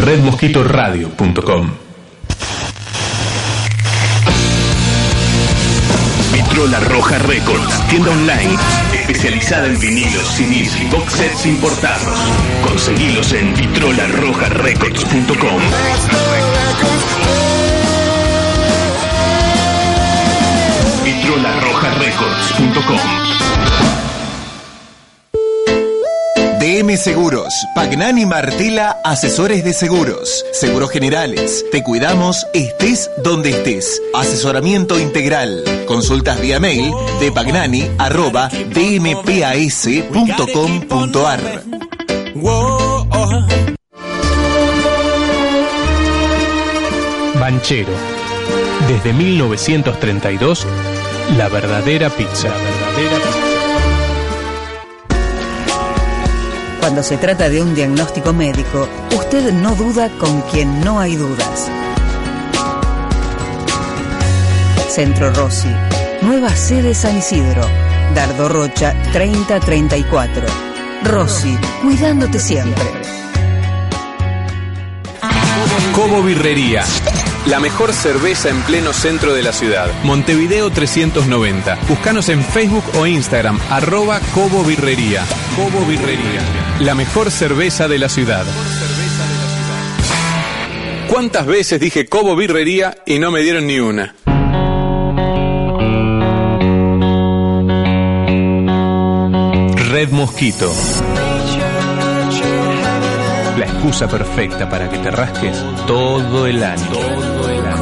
[0.00, 1.70] redmosquitoradio.com
[6.32, 8.56] Vitrola Roja Records, tienda online
[9.12, 12.18] especializada en vinilos, CDs y box sets importados.
[12.62, 15.62] Conseguilos en vitrolarrojarecords.com.
[21.04, 23.29] vitrolarrojarecords.com.
[26.80, 31.62] DM Seguros, Pagnani Martela, asesores de seguros, seguros generales.
[31.70, 34.00] Te cuidamos, estés donde estés.
[34.14, 35.62] Asesoramiento integral.
[35.86, 36.90] Consultas vía mail
[37.20, 39.24] de pagnani arroba dmpas.com.ar.
[47.38, 47.92] Banchero.
[48.88, 50.66] Desde 1932,
[51.36, 52.48] la verdadera pizza.
[52.48, 53.49] La verdadera pizza.
[56.90, 61.70] Cuando se trata de un diagnóstico médico, usted no duda con quien no hay dudas.
[64.88, 65.68] Centro Rossi,
[66.20, 67.62] nueva sede San Isidro,
[68.12, 70.42] Dardo Rocha 3034.
[71.04, 72.90] Rossi, cuidándote siempre.
[75.94, 76.82] Cobo Birrería.
[77.46, 79.90] La mejor cerveza en pleno centro de la ciudad.
[80.04, 81.78] Montevideo 390.
[81.88, 85.24] Búscanos en Facebook o Instagram, arroba Cobo Birrería.
[85.56, 86.42] Cobo Birrería.
[86.80, 88.44] La mejor cerveza de la ciudad.
[91.08, 94.14] ¿Cuántas veces dije Cobo Birrería y no me dieron ni una?
[99.90, 100.72] Red Mosquito.
[103.80, 105.56] Excusa perfecta para que te rasques
[105.86, 106.86] todo el año.
[106.92, 107.80] Todo el año.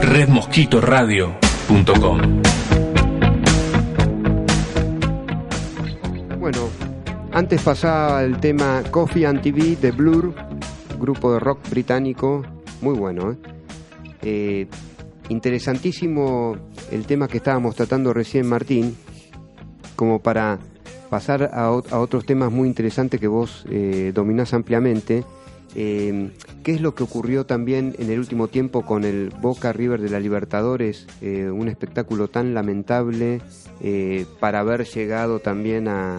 [0.00, 2.40] redmosquitoradio.com
[7.40, 10.34] antes pasaba el tema Coffee and TV de Blur,
[11.00, 12.42] grupo de rock británico,
[12.82, 13.32] muy bueno.
[13.32, 13.36] ¿eh?
[14.20, 14.66] Eh,
[15.30, 16.58] interesantísimo
[16.90, 18.94] el tema que estábamos tratando recién, Martín,
[19.96, 20.58] como para
[21.08, 25.24] pasar a, ot- a otros temas muy interesantes que vos eh, dominás ampliamente.
[25.74, 26.32] Eh,
[26.62, 30.10] ¿Qué es lo que ocurrió también en el último tiempo con el Boca River de
[30.10, 31.06] la Libertadores?
[31.22, 33.40] Eh, un espectáculo tan lamentable
[33.80, 36.18] eh, para haber llegado también a,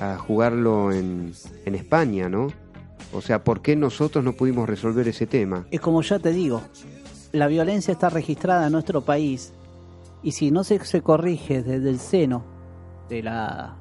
[0.00, 1.32] a jugarlo en,
[1.64, 2.48] en España, ¿no?
[3.12, 5.66] O sea, ¿por qué nosotros no pudimos resolver ese tema?
[5.70, 6.62] Es como ya te digo,
[7.32, 9.52] la violencia está registrada en nuestro país
[10.22, 12.44] y si no se, se corrige desde el seno
[13.08, 13.76] de la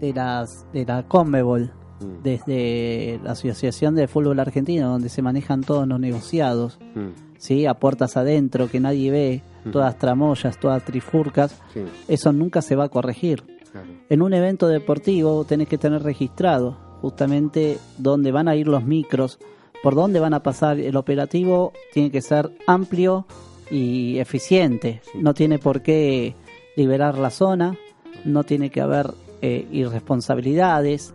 [0.00, 2.22] de las de la Conmebol, Mm.
[2.22, 7.08] desde la Asociación de Fútbol Argentino, donde se manejan todos los negociados, Mm,
[7.38, 9.42] sí, a puertas adentro que nadie ve,
[9.72, 13.44] todas tramoyas, todas trifurcas, sí, eso nunca se va a corregir.
[13.82, 14.00] Claro.
[14.08, 19.38] En un evento deportivo tenés que tener registrado justamente dónde van a ir los micros,
[19.82, 20.80] por dónde van a pasar.
[20.80, 23.26] El operativo tiene que ser amplio
[23.70, 25.00] y eficiente.
[25.14, 26.34] No tiene por qué
[26.76, 27.76] liberar la zona,
[28.24, 29.12] no tiene que haber
[29.42, 31.14] eh, irresponsabilidades.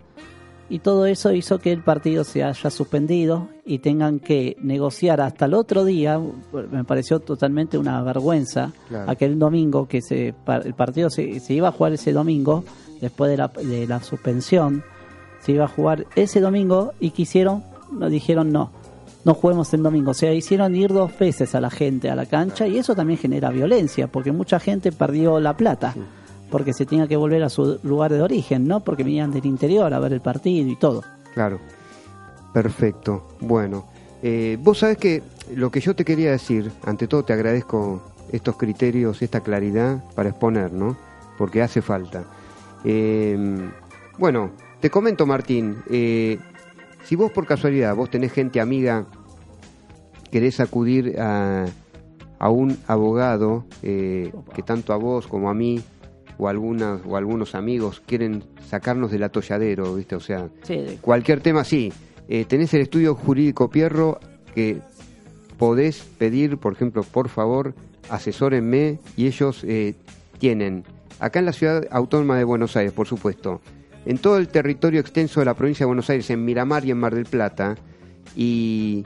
[0.72, 5.44] Y todo eso hizo que el partido se haya suspendido y tengan que negociar hasta
[5.46, 6.18] el otro día.
[6.72, 9.12] Me pareció totalmente una vergüenza Claro.
[9.12, 12.64] aquel domingo que se, el partido se, se iba a jugar ese domingo,
[13.02, 14.82] después de la, de la suspensión,
[15.42, 18.72] se iba a jugar ese domingo y quisieron, nos dijeron no,
[19.26, 20.12] no juguemos el domingo.
[20.12, 23.20] O sea, hicieron ir dos veces a la gente a la cancha y eso también
[23.20, 25.96] genera violencia, porque mucha gente perdió la plata,
[26.52, 28.82] porque se tenía que volver a su lugar de origen, ¿no?
[28.82, 31.04] Porque venían del interior a ver el partido y todo.
[31.34, 31.60] Claro.
[32.54, 33.30] Perfecto.
[33.40, 33.86] Bueno,
[34.22, 35.24] eh, vos sabés que
[35.56, 40.30] lo que yo te quería decir, ante todo te agradezco estos criterios, esta claridad para
[40.30, 40.98] exponer, ¿no?
[41.38, 42.26] Porque hace falta.
[42.84, 43.70] Eh,
[44.18, 46.38] bueno, te comento, Martín, eh,
[47.06, 49.06] si vos por casualidad, vos tenés gente amiga,
[50.30, 51.66] querés acudir a,
[52.40, 55.82] a un abogado eh, que tanto a vos como a mí
[56.42, 60.16] o algunas o algunos amigos quieren sacarnos del atolladero, ¿viste?
[60.16, 61.94] O sea, Sí, cualquier tema sí.
[62.28, 64.20] Eh, tenés el estudio jurídico Pierro
[64.56, 64.80] que
[65.60, 67.76] podés pedir, por ejemplo, por favor,
[68.10, 69.94] asesórenme y ellos eh,
[70.40, 70.84] tienen,
[71.20, 73.62] acá en la ciudad autónoma de Buenos Aires, por supuesto,
[74.08, 76.98] en todo el territorio extenso de la provincia de Buenos Aires, en Miramar y en
[76.98, 77.76] Mar del Plata,
[78.36, 79.06] y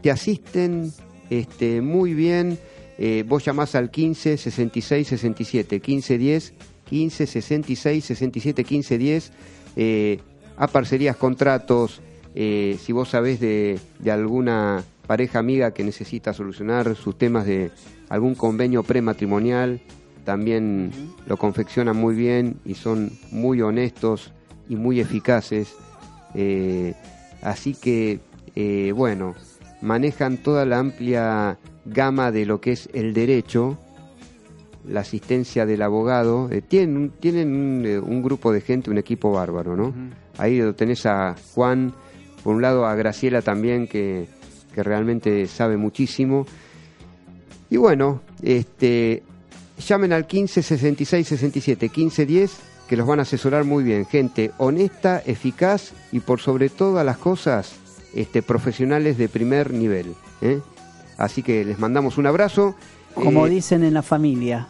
[0.00, 0.90] te asisten
[1.28, 2.58] este, muy bien.
[2.98, 6.54] Eh, vos llamás al 15 66 67 15 10
[6.88, 9.32] 15 66 67 15 10
[9.76, 10.20] eh,
[10.56, 12.00] a parcerías, contratos.
[12.34, 17.70] eh, si vos sabés de, de alguna pareja amiga que necesita solucionar sus temas de
[18.08, 19.80] algún convenio prematrimonial,
[20.24, 20.90] también
[21.26, 24.32] lo confeccionan muy bien y son muy honestos
[24.68, 25.74] y muy eficaces.
[26.34, 26.94] Eh,
[27.42, 28.20] así que,
[28.94, 29.34] bueno,
[29.82, 33.78] manejan toda la amplia gama de lo que es el derecho,
[34.88, 36.48] la asistencia del abogado.
[36.50, 39.94] eh, tienen un- tienen un, eh, un grupo de gente, un equipo bárbaro, ¿no?
[40.38, 41.92] Ahí lo tenés a Juan,
[42.44, 44.26] por un lado a Graciela también, que,
[44.74, 46.46] que realmente sabe muchísimo.
[47.70, 49.22] Y bueno, este,
[49.86, 52.52] llamen al 15 66 67 15 10
[52.88, 54.04] que los van a asesorar muy bien.
[54.06, 57.74] Gente honesta, eficaz y por sobre todas las cosas,
[58.14, 60.14] este, profesionales de primer nivel.
[60.42, 60.60] ¿eh?
[61.18, 62.74] Así que les mandamos un abrazo.
[63.14, 64.66] Como Eh, dicen en la familia,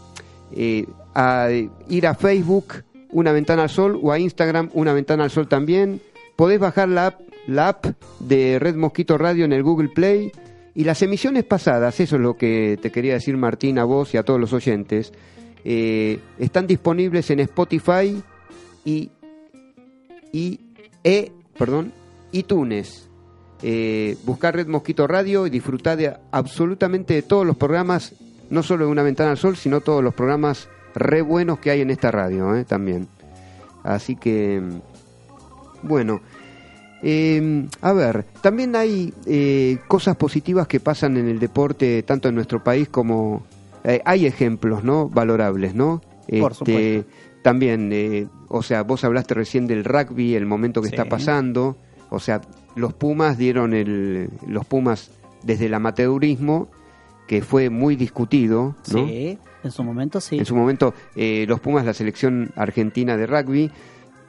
[0.52, 0.86] eh,
[1.88, 6.00] ir a Facebook, Una Ventana al Sol, o a Instagram, Una Ventana al Sol también.
[6.36, 7.86] Podés bajar la app, la app
[8.20, 10.32] de Red Mosquito Radio en el Google Play.
[10.74, 14.16] Y las emisiones pasadas, eso es lo que te quería decir Martín a vos y
[14.16, 15.12] a todos los oyentes,
[15.64, 18.22] eh, están disponibles en Spotify
[18.84, 19.10] y,
[20.32, 20.60] y
[21.04, 21.92] e, perdón,
[22.32, 23.08] iTunes.
[23.62, 28.14] Eh, buscar Red Mosquito Radio y disfrutar de absolutamente de todos los programas,
[28.52, 31.80] no solo de Una Ventana al Sol, sino todos los programas re buenos que hay
[31.80, 33.08] en esta radio eh, también.
[33.82, 36.20] Así que, mm, bueno,
[37.02, 42.34] eh, a ver, también hay eh, cosas positivas que pasan en el deporte, tanto en
[42.36, 43.42] nuestro país como...
[43.84, 45.08] eh, hay ejemplos, ¿no?
[45.08, 46.00] Valorables, ¿no?
[46.40, 47.10] Por Este, supuesto.
[47.42, 50.94] También, eh, o sea, vos hablaste recién del rugby, el momento que Sí.
[50.94, 51.76] está pasando.
[52.10, 52.40] O sea,
[52.76, 54.30] los Pumas dieron el...
[54.46, 55.10] Los Pumas
[55.42, 56.68] desde el amateurismo,
[57.26, 59.06] que fue muy discutido, ¿no?
[59.06, 60.38] Sí, en su momento sí.
[60.38, 63.70] En su momento, eh, los Pumas, la selección argentina de rugby,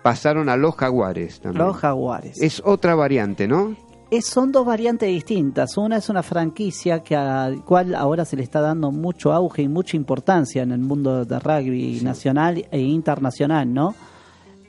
[0.01, 1.65] pasaron a los Jaguares también.
[1.65, 2.41] Los Jaguares.
[2.41, 3.75] Es otra variante, ¿no?
[4.11, 5.75] Es- son dos variantes distintas.
[5.77, 9.67] Una es una franquicia que al cual ahora se le está dando mucho auge y
[9.67, 13.95] mucha importancia en el mundo de rugby nacional e internacional, ¿no?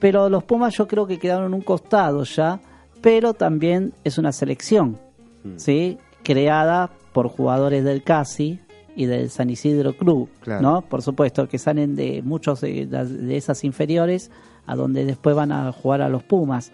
[0.00, 2.60] Pero los Pumas yo creo que quedaron en un costado ya,
[3.02, 4.98] pero también es una selección,
[5.56, 5.98] ¿sí?
[6.22, 8.60] Creada por jugadores del CASI
[8.94, 10.60] y del San Isidro Club, Claro.
[10.60, 10.80] ¿no?
[10.82, 14.30] Por supuesto, que salen de muchos de, de esas inferiores
[14.66, 16.70] a donde después van a jugar a los Pumas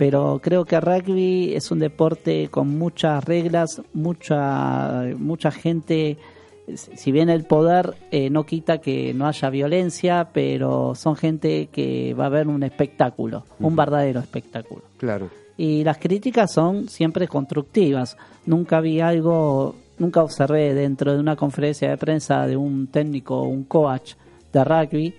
[0.00, 6.16] pero creo que rugby es un deporte con muchas reglas, mucha mucha gente.
[6.74, 12.14] Si bien el poder eh, no quita que no haya violencia, pero son gente que
[12.14, 14.84] va a ver un espectáculo, un verdadero espectáculo.
[14.96, 15.28] Claro.
[15.60, 18.16] Y las críticas son siempre constructivas.
[18.46, 23.44] Nunca vi algo, nunca observé dentro de una conferencia de prensa de un técnico o
[23.48, 24.14] un coach
[24.52, 25.14] de rugby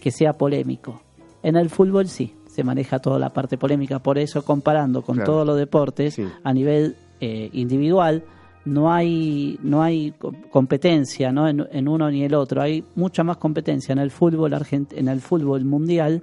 [0.00, 1.00] que sea polémico.
[1.42, 4.00] En el fútbol sí, se maneja toda la parte polémica.
[4.00, 5.30] Por eso, comparando con Claro.
[5.32, 6.24] todos los deportes, Sí.
[6.42, 8.24] a nivel eh, individual,
[8.64, 11.46] no hay no hay co- competencia ¿no?
[11.48, 12.60] En, en uno ni el otro.
[12.60, 16.22] Hay mucha más competencia en el fútbol argent en el fútbol mundial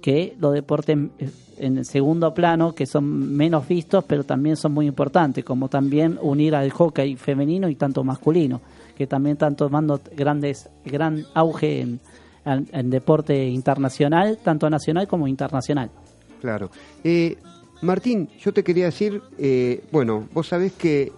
[0.00, 1.28] que los deportes eh,
[1.58, 6.18] en el segundo plano que son menos vistos pero también son muy importantes como también
[6.22, 8.60] unir al hockey femenino y tanto masculino
[8.96, 12.00] que también están tomando grandes gran auge en,
[12.44, 15.90] en- deporte internacional tanto nacional como internacional
[16.40, 16.70] Claro.
[17.04, 17.36] Eh,
[17.82, 21.12] Martín, yo te quería decir, eh, bueno, vos sabés que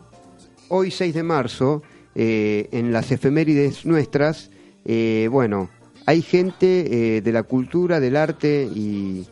[0.69, 1.83] hoy 6 de marzo,
[2.17, 4.51] eh, en las efemérides nuestras,
[4.85, 5.71] eh, bueno,
[6.07, 9.27] hay gente eh, de la cultura, del arte y,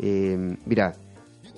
[0.00, 0.94] eh, mira,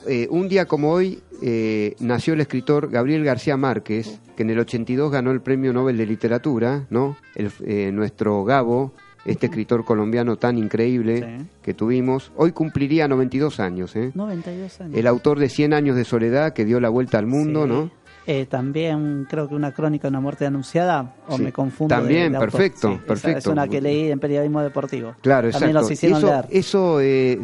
[0.06, 4.58] eh, un día como hoy eh, nació el escritor Gabriel García Márquez, que en el
[4.60, 7.16] 82 ganó el Premio Nobel de Literatura, ¿no?
[7.34, 8.92] El, eh, nuestro Gabo,
[9.24, 11.46] este escritor colombiano tan increíble Sí.
[11.62, 14.12] que tuvimos, hoy cumpliría 92 años, ¿eh?
[14.14, 17.64] 92 años El autor de 100 años de soledad que dio la vuelta al mundo,
[17.64, 17.68] Sí.
[17.68, 17.90] ¿no?
[18.30, 21.42] Eh, también creo que una crónica de una muerte anunciada, o Sí.
[21.44, 21.94] me confundo.
[21.94, 22.50] de- También, de autor.
[22.52, 23.38] perfecto, Sí, perfecto.
[23.38, 25.14] Es una que leí en periodismo deportivo.
[25.22, 25.80] Claro, También exacto.
[25.80, 26.46] los hicieron eso, leer.
[26.50, 27.38] eso eh,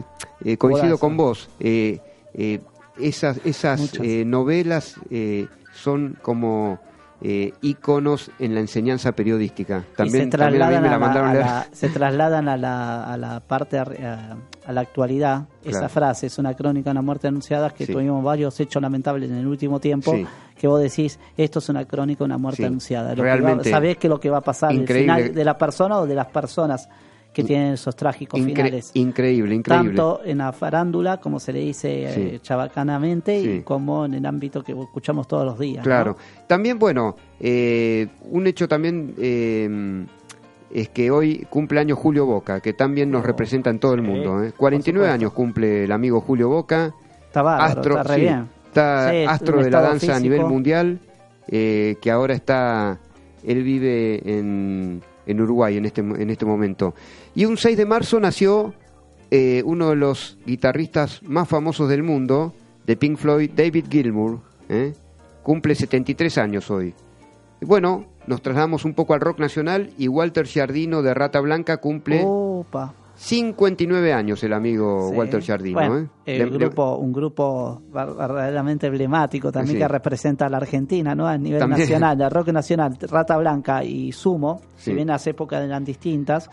[0.45, 1.49] eh, coincido con vos.
[1.59, 2.01] Eh,
[2.35, 2.61] eh,
[2.99, 6.78] esas esas eh, novelas eh, son como
[7.23, 9.85] eh, íconos en la enseñanza periodística.
[9.97, 13.05] También, y se también a mí trasladan, a la a la- se trasladan a la,
[13.05, 14.37] a la parte, ar- a,
[14.69, 15.45] a la actualidad.
[15.62, 15.79] Claro.
[15.79, 17.93] Esa frase es una crónica de una muerte anunciada que Sí.
[17.93, 20.12] tuvimos varios hechos lamentables en el último tiempo.
[20.12, 20.27] Sí.
[20.59, 22.67] Que vos decís, esto es una crónica de una muerte Sí.
[22.67, 23.11] anunciada.
[23.11, 23.71] Lo que Realmente.
[23.71, 26.15] va- sabés que lo que va a pasar el final de la persona o de
[26.15, 26.89] las personas
[27.35, 28.91] que tienen esos trágicos Incre- finales.
[28.95, 29.89] increíble, increíble.
[29.91, 32.20] Tanto en la farándula, como se le dice Sí.
[32.20, 33.51] eh, chabacanamente, Sí.
[33.51, 35.78] y como en el ámbito que escuchamos todos los días.
[35.78, 35.82] ¿no?
[35.82, 36.16] Claro.
[36.47, 40.07] También, bueno, eh, un hecho también eh,
[40.72, 44.03] es que hoy cumple años Julio Boca, que también nos Oh, representa en todo el
[44.03, 44.43] mundo.
[44.43, 44.51] ¿eh?
[44.51, 45.14] por 49 supuesto.
[45.14, 46.95] años cumple el amigo Julio Boca.
[47.26, 48.49] Está bárbaro, astro, está re sí, bien.
[48.66, 51.01] está astro de la danza a nivel mundial,
[51.49, 52.99] eh, que ahora está,
[53.45, 56.95] él vive en, en Uruguay en este, en este momento.
[57.35, 58.75] Y un 6 de marzo nació
[59.31, 62.55] eh, uno de los guitarristas más famosos del mundo,
[62.87, 64.93] de Pink Floyd, David Gilmour, ¿eh?
[65.43, 66.95] cumple 73 años hoy.
[67.61, 71.79] Y bueno, nos trasladamos un poco al rock nacional y Walter Giardino de Rata Blanca
[71.79, 72.95] cumple Opa.
[73.17, 75.17] 59 años el amigo Sí.
[75.17, 75.79] Walter Giardino.
[75.79, 76.37] Bueno, ¿eh?
[76.43, 79.81] el grupo, un grupo ver- verdaderamente emblemático también Sí.
[79.83, 81.27] que representa a la Argentina, ¿no?
[81.27, 81.81] A nivel También.
[81.81, 84.91] nacional, el rock nacional, Rata Blanca y Sumo, Sí.
[84.91, 86.51] si bien las épocas eran distintas,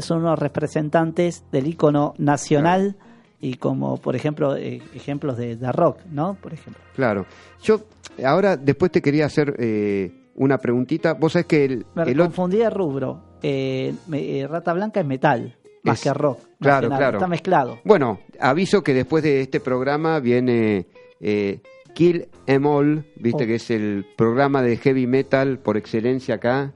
[0.00, 2.96] son unos representantes del ícono nacional
[3.40, 6.34] y como, por ejemplo, eh, ejemplos de, de rock, ¿no?
[6.34, 6.80] Por ejemplo.
[6.94, 7.24] Claro.
[7.62, 7.80] Yo
[8.24, 11.14] ahora después te quería hacer eh, una preguntita.
[11.14, 13.31] Vos sabés que el, Me el confundí de rubro.
[13.42, 16.38] Eh, eh, Rata Blanca es metal, más Es- que rock.
[16.60, 17.18] claro, claro.
[17.18, 17.78] Está mezclado.
[17.84, 20.86] Bueno, aviso que después de este programa viene
[21.20, 21.60] eh,
[21.94, 23.46] Kill Em All, viste Oh.
[23.46, 26.72] que es el programa de heavy metal por excelencia acá,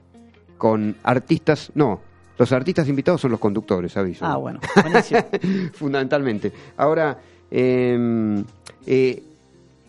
[0.57, 2.01] con artistas, no,
[2.37, 4.25] los artistas invitados son los conductores, aviso.
[4.25, 5.21] Ah, bueno, buenísimo.
[5.73, 6.51] Fundamentalmente.
[6.77, 7.17] Ahora,
[7.49, 8.43] eh,
[8.85, 9.23] eh,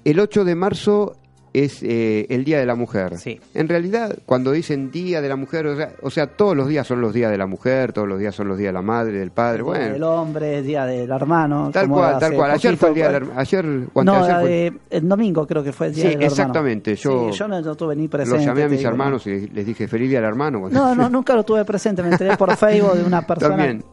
[0.05, 1.16] el 8 de marzo
[1.64, 3.16] es eh, el Día de la Mujer.
[3.18, 3.40] Sí.
[3.54, 6.86] En realidad, cuando dicen Día de la Mujer, o sea, o sea, todos los días
[6.86, 9.18] son los días de la mujer, todos los días son los días de la madre,
[9.18, 10.11] del padre, Día del bueno.
[10.22, 11.70] hombre, día del hermano.
[11.72, 12.50] Tal como cual, tal cual.
[12.52, 13.40] Ayer poquito fue el día del hermano.
[13.40, 16.32] Ayer, No, fue- el domingo creo que fue el día Sí, del hermano.
[16.32, 16.94] exactamente.
[16.96, 18.44] Yo, Sí, yo no, no tuve ni los presente.
[18.44, 20.61] llamé a mis digo, hermanos y les dije feliz día del hermano.
[20.61, 22.02] Bueno, No, no, nunca lo tuve presente.
[22.02, 23.56] Me enteré por Facebook de una persona.
[23.56, 23.84] También,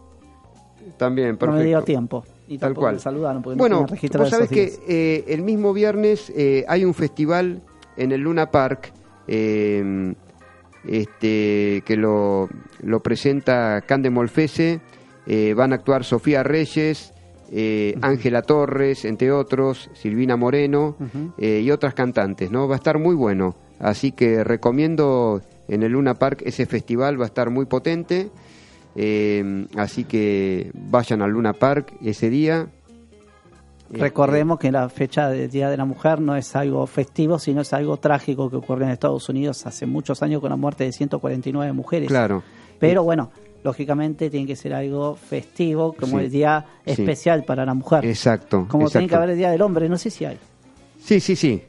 [0.97, 1.59] también, no perfecto.
[1.59, 2.23] me dio tiempo.
[2.47, 2.95] Y Tal cual.
[2.95, 6.93] me saludaron porque Bueno, no vos sabés que eh, el mismo viernes eh, hay un
[6.93, 7.61] festival
[7.97, 8.91] en el Luna Park
[9.27, 10.13] eh,
[10.87, 12.49] este, que lo,
[12.81, 14.79] lo presenta Cande Molfese.
[15.27, 17.11] eh, van a actuar Sofía Reyes,
[17.51, 20.95] eh, Ángela Torres, entre otros, Silvina Moreno
[21.39, 22.51] eh, y otras cantantes.
[22.51, 22.67] ¿no?
[22.67, 23.55] Va a estar muy bueno.
[23.79, 28.29] Así que recomiendo en el Luna Park ese festival, va a estar muy potente.
[28.95, 32.67] Eh, así que vayan al Luna Park ese día.
[33.91, 37.61] Eh, Recordemos que la fecha del Día de la Mujer no es algo festivo, sino
[37.61, 40.91] es algo trágico que ocurrió en Estados Unidos hace muchos años con la muerte de
[40.91, 42.07] 149 mujeres.
[42.07, 42.41] Claro.
[42.79, 43.31] Pero bueno,
[43.63, 46.91] lógicamente tiene que ser algo festivo, como Sí, el día sí.
[46.93, 48.05] especial para la mujer.
[48.05, 48.65] Exacto.
[48.69, 50.39] como tiene que haber el Día del Hombre, no sé si hay.
[51.05, 51.61] Sí, sí, sí.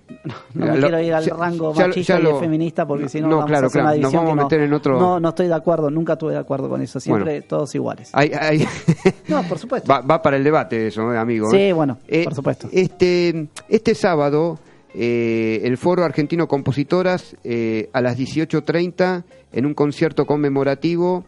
[0.55, 3.09] No me Lo- quiero ir al ya- rango ya- machista ya y lo- feminista porque
[3.09, 4.43] si no, No, vamos claro, a hacer claro, una nos división vamos que a no-
[4.49, 6.99] meter en otro- No, no estoy de acuerdo, nunca estuve de acuerdo con eso.
[6.99, 7.47] Siempre Bueno.
[7.49, 8.11] todos iguales.
[8.12, 8.66] Hay- hay-
[9.28, 9.87] No, por supuesto.
[9.93, 11.51] va, va para el debate eso, eh, amigo.
[11.51, 11.72] Sí, eh.
[11.72, 12.68] bueno, Eh, por supuesto.
[12.72, 14.59] Este, este sábado,
[14.95, 21.24] eh, el Foro Argentino Compositoras, eh, a las 18.30, en un concierto conmemorativo,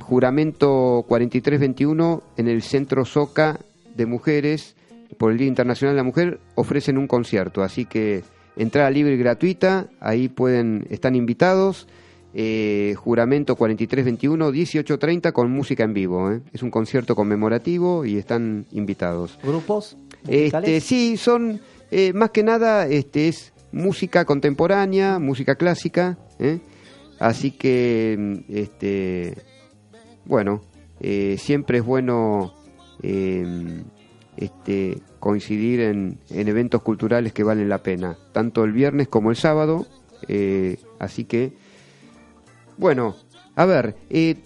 [0.00, 3.58] juramento 4321, en el Centro Soca
[3.94, 4.75] de Mujeres,
[5.18, 7.62] por el Día Internacional de la Mujer, ofrecen un concierto.
[7.62, 8.24] Así que
[8.56, 11.86] entrada libre y gratuita, ahí pueden, están invitados.
[12.38, 16.30] Eh, juramento 4321, 18.30 con música en vivo.
[16.30, 16.42] ¿eh?
[16.52, 19.38] Es un concierto conmemorativo y están invitados.
[19.42, 19.96] ¿Grupos?
[20.28, 26.18] Este, sí, son eh, más que nada este es música contemporánea, música clásica,
[27.18, 29.34] así que este
[30.26, 30.62] bueno
[31.38, 32.52] siempre es bueno
[34.36, 39.36] este coincidir en, en eventos culturales que valen la pena, tanto el viernes como el
[39.36, 39.86] sábado,
[40.28, 41.52] eh, así que
[42.78, 43.16] bueno,
[43.54, 44.36] a ver, eh,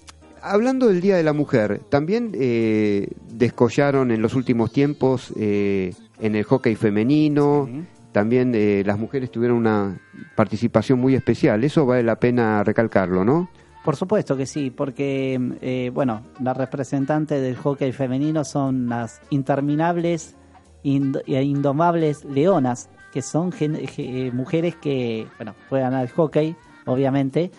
[0.42, 6.36] hablando del Día de la Mujer, también eh, descollaron en los últimos tiempos eh, en
[6.36, 7.82] el hockey femenino, Sí.
[8.12, 10.00] también eh, las mujeres tuvieron una
[10.36, 13.50] participación muy especial, eso vale la pena recalcarlo, ¿no?
[13.84, 20.36] Por supuesto que sí, porque, eh, bueno, las representantes del hockey femenino son las interminables
[20.82, 26.54] e indomables leonas que son eh, mujeres que, bueno, juegan al hockey,
[26.86, 27.50] obviamente,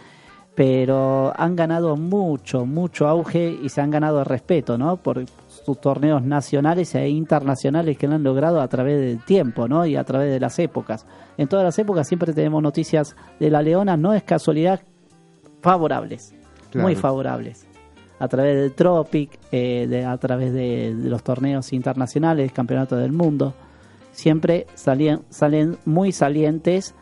[0.55, 4.97] pero han ganado mucho, mucho auge y se han ganado respeto, ¿no?
[4.97, 9.85] Por sus torneos nacionales e internacionales que lo han logrado a través del tiempo, ¿no?
[9.85, 11.05] Y a través de las épocas.
[11.37, 14.81] En todas las épocas siempre tenemos noticias de la Leona, no es casualidad,
[15.61, 16.33] favorables,
[16.71, 16.87] Claro.
[16.87, 17.65] muy favorables.
[18.19, 23.11] A través del Tropic, eh, de, a través de, de los torneos internacionales, campeonatos del
[23.11, 23.53] mundo,
[24.11, 26.93] siempre salían, salen muy salientes,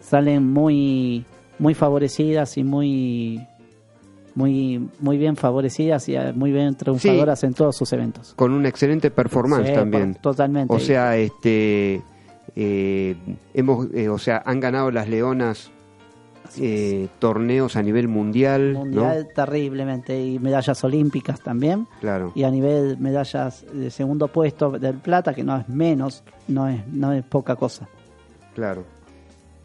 [0.00, 1.24] salen muy,
[1.58, 3.46] muy favorecidas y muy,
[4.34, 8.34] muy, muy bien favorecidas y eh, muy bien triunfadoras en todos sus eventos.
[8.34, 10.14] Con una excelente performance Sí, también.
[10.16, 10.74] totalmente.
[10.74, 12.02] O sea, este,
[12.56, 13.16] eh,
[13.54, 15.70] hemos, eh, o sea, han ganado las Leonas
[16.58, 21.86] eh, torneos a nivel mundial, Mundial terriblemente y medallas olímpicas también.
[22.00, 22.32] Claro.
[22.34, 26.86] y a nivel medallas de segundo puesto del plata que no es menos no es
[26.88, 27.88] no es poca cosa
[28.54, 28.84] Claro.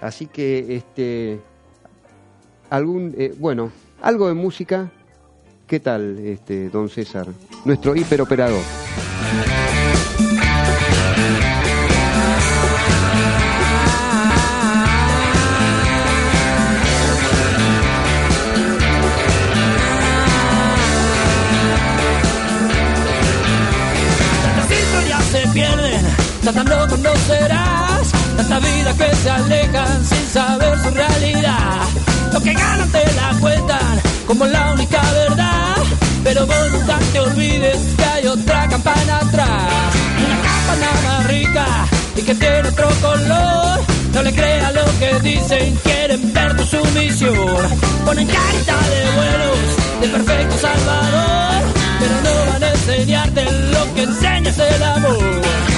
[0.01, 1.39] Así que, este,
[2.69, 3.71] algún, eh, bueno,
[4.01, 4.91] algo de música.
[5.67, 7.27] ¿Qué tal, este, don César?
[7.65, 8.63] Nuestro hiperoperador.
[26.51, 31.81] Pierden, tantas no conocerás, tanta vida que se alejan sin saber su realidad.
[32.33, 35.75] Lo que ganan te la cuentan como la única verdad,
[36.23, 39.95] pero vos nunca te olvides que hay otra campana atrás.
[40.25, 41.65] Una campana más rica
[42.15, 43.79] y que tiene otro color.
[44.13, 47.35] No le creas lo que dicen, quieren ver tu sumisión.
[48.05, 51.63] Ponen carita de vuelos, de perfecto salvador,
[51.99, 55.68] pero no van a enseñarte lo que enseña es el amor.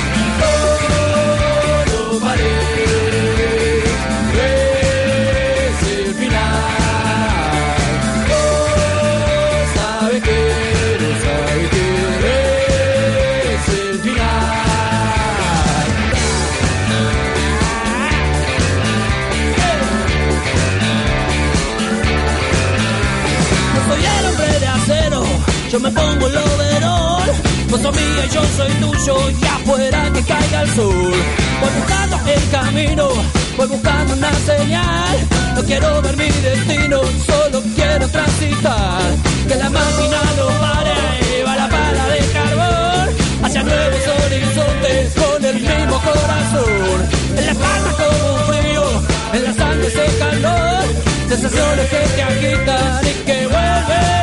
[25.72, 27.82] Yo me pongo el overol.
[27.82, 31.41] Sos mía yo soy tuyo y afuera que caiga el sol.
[31.62, 33.08] Voy buscando el camino,
[33.56, 35.18] voy buscando una señal.
[35.56, 39.02] No quiero ver mi destino, solo quiero transitar.
[39.48, 40.94] Que la máquina no pare
[41.40, 47.00] y va la pala de carbón hacia nuevos horizontes con el mismo corazón.
[47.38, 48.84] En la espalda como un frío,
[49.34, 50.84] en la sangre ese calor,
[51.30, 54.21] sensaciones que te agitan y que vuelven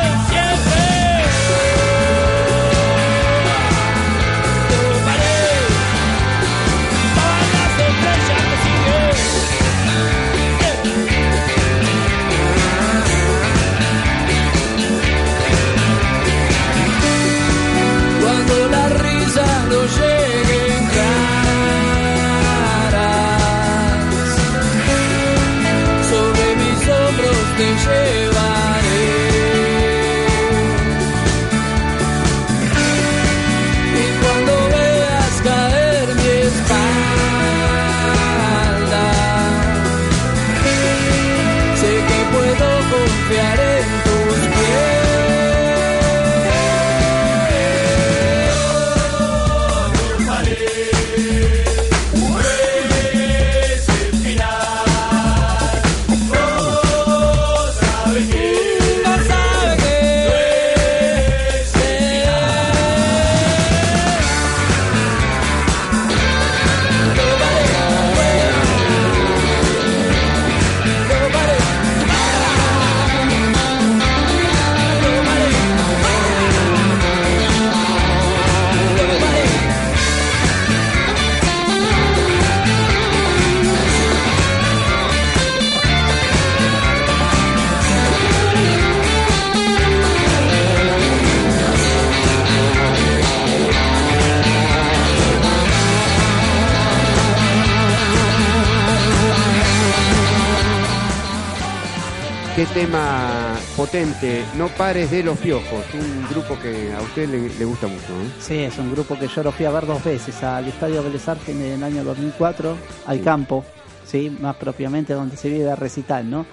[103.79, 104.43] potente.
[104.57, 105.85] No pares de los piojos.
[105.95, 108.03] Un grupo que a usted le, le gusta mucho.
[108.12, 108.31] ¿eh?
[108.41, 111.22] sí es un grupo que yo lo fui a ver dos veces al estadio Vélez
[111.47, 112.76] en el año 2004
[113.07, 113.64] al campo
[114.05, 116.45] sí más propiamente donde se vive recital no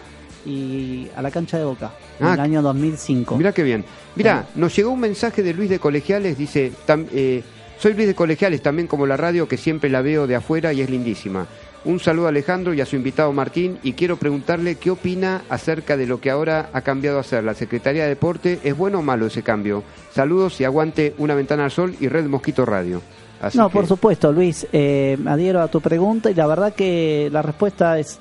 [0.45, 3.83] y a la cancha de Boca en Ah, el año 2005 Mira qué bien.
[4.15, 6.37] Mira, nos llegó un mensaje de Luis de Colegiales.
[6.37, 7.43] Dice, tam- eh,
[7.79, 10.79] Soy Luis de Colegiales, también como la radio, que siempre la veo de afuera y
[10.81, 11.45] es lindísima.
[11.85, 15.95] Un saludo a Alejandro y a su invitado Martín y quiero preguntarle qué opina acerca
[15.95, 18.59] de lo que ahora ha cambiado a hacer la Secretaría de Deporte.
[18.63, 19.83] ¿Es bueno o malo ese cambio?
[20.11, 23.01] Saludos y aguante Una Ventana al Sol y Red Mosquito Radio.
[23.39, 27.29] Así no, que- por supuesto, Luis, eh, adhiero a tu pregunta y la verdad que
[27.31, 28.19] la respuesta es,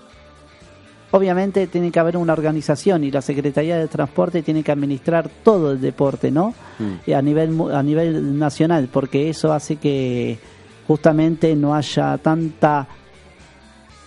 [1.11, 5.73] obviamente tiene que haber una organización y la Secretaría de Transporte tiene que administrar todo
[5.73, 6.55] el deporte, ¿no?
[6.79, 7.11] Mm.
[7.13, 10.39] A nivel a nivel nacional, porque eso hace que
[10.87, 12.87] justamente no haya tanta,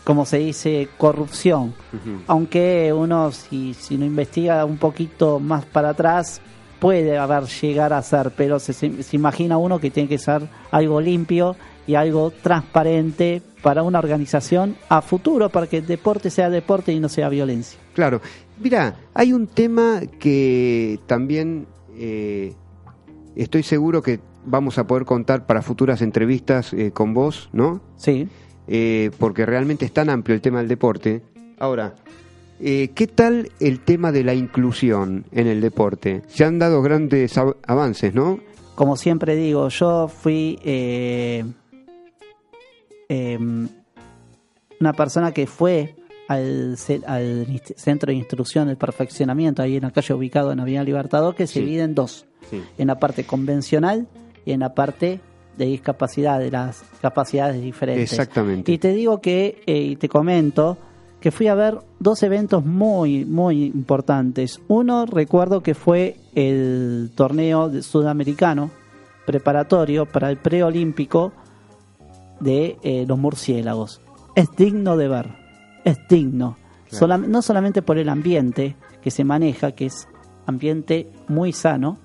[0.07, 1.73] como se dice, corrupción.
[2.27, 6.39] Aunque uno, si, si no investiga un poquito más para atrás,
[6.79, 10.47] puede haber llegar a ser, pero se, se- se imagina uno que tiene que ser
[10.71, 16.49] algo limpio y algo transparente para una organización a futuro, para que el deporte sea
[16.49, 17.77] deporte y no sea violencia.
[17.93, 18.21] Claro.
[18.61, 22.53] Mira, hay un tema que también eh,
[23.35, 27.81] estoy seguro que vamos a poder contar para futuras entrevistas eh, con vos, ¿no?
[27.97, 28.29] Sí.
[28.67, 31.21] Eh, porque realmente es tan amplio el tema del deporte.
[31.57, 31.95] Ahora,
[32.59, 36.21] eh, ¿qué tal el tema de la inclusión en el deporte?
[36.27, 38.39] Se han dado grandes av- avances, ¿no?
[38.75, 41.43] Como siempre digo, yo fui eh,
[43.09, 43.67] em,
[44.79, 45.95] una persona que fue
[46.27, 51.47] al, centro de instrucción del perfeccionamiento, ahí en la calle ubicado en Avenida Libertador, que
[51.47, 51.59] se Sí.
[51.61, 52.61] divide en dos, Sí.
[52.77, 54.07] en la parte convencional
[54.45, 55.21] y en la parte
[55.57, 58.11] de discapacidad, de las capacidades diferentes.
[58.11, 58.71] Exactamente.
[58.71, 60.77] Y te digo que, eh, y te comento,
[61.19, 64.61] que fui a ver dos eventos muy, muy importantes.
[64.67, 68.69] Uno, recuerdo que fue el torneo de- sudamericano
[69.25, 71.33] preparatorio para el preolímpico
[72.39, 74.01] de eh, los murciélagos.
[74.35, 75.29] Es digno de ver,
[75.83, 76.57] es digno.
[76.91, 80.07] Solam- no solamente por el ambiente que se maneja, que es
[80.45, 81.97] ambiente muy sano,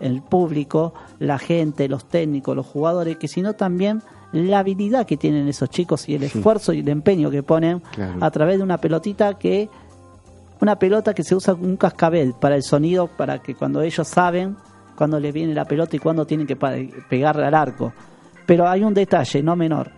[0.00, 5.48] el público, la gente, los técnicos, los jugadores, que sino también la habilidad que tienen
[5.48, 8.18] esos chicos y el esfuerzo y el empeño que ponen Claro.
[8.24, 9.68] a través de una pelotita que
[10.60, 14.06] una pelota que se usa como un cascabel para el sonido para que cuando ellos
[14.06, 14.56] saben
[14.94, 17.92] cuando les viene la pelota y cuando tienen que pegarle al arco.
[18.46, 19.92] Pero hay un detalle no menor,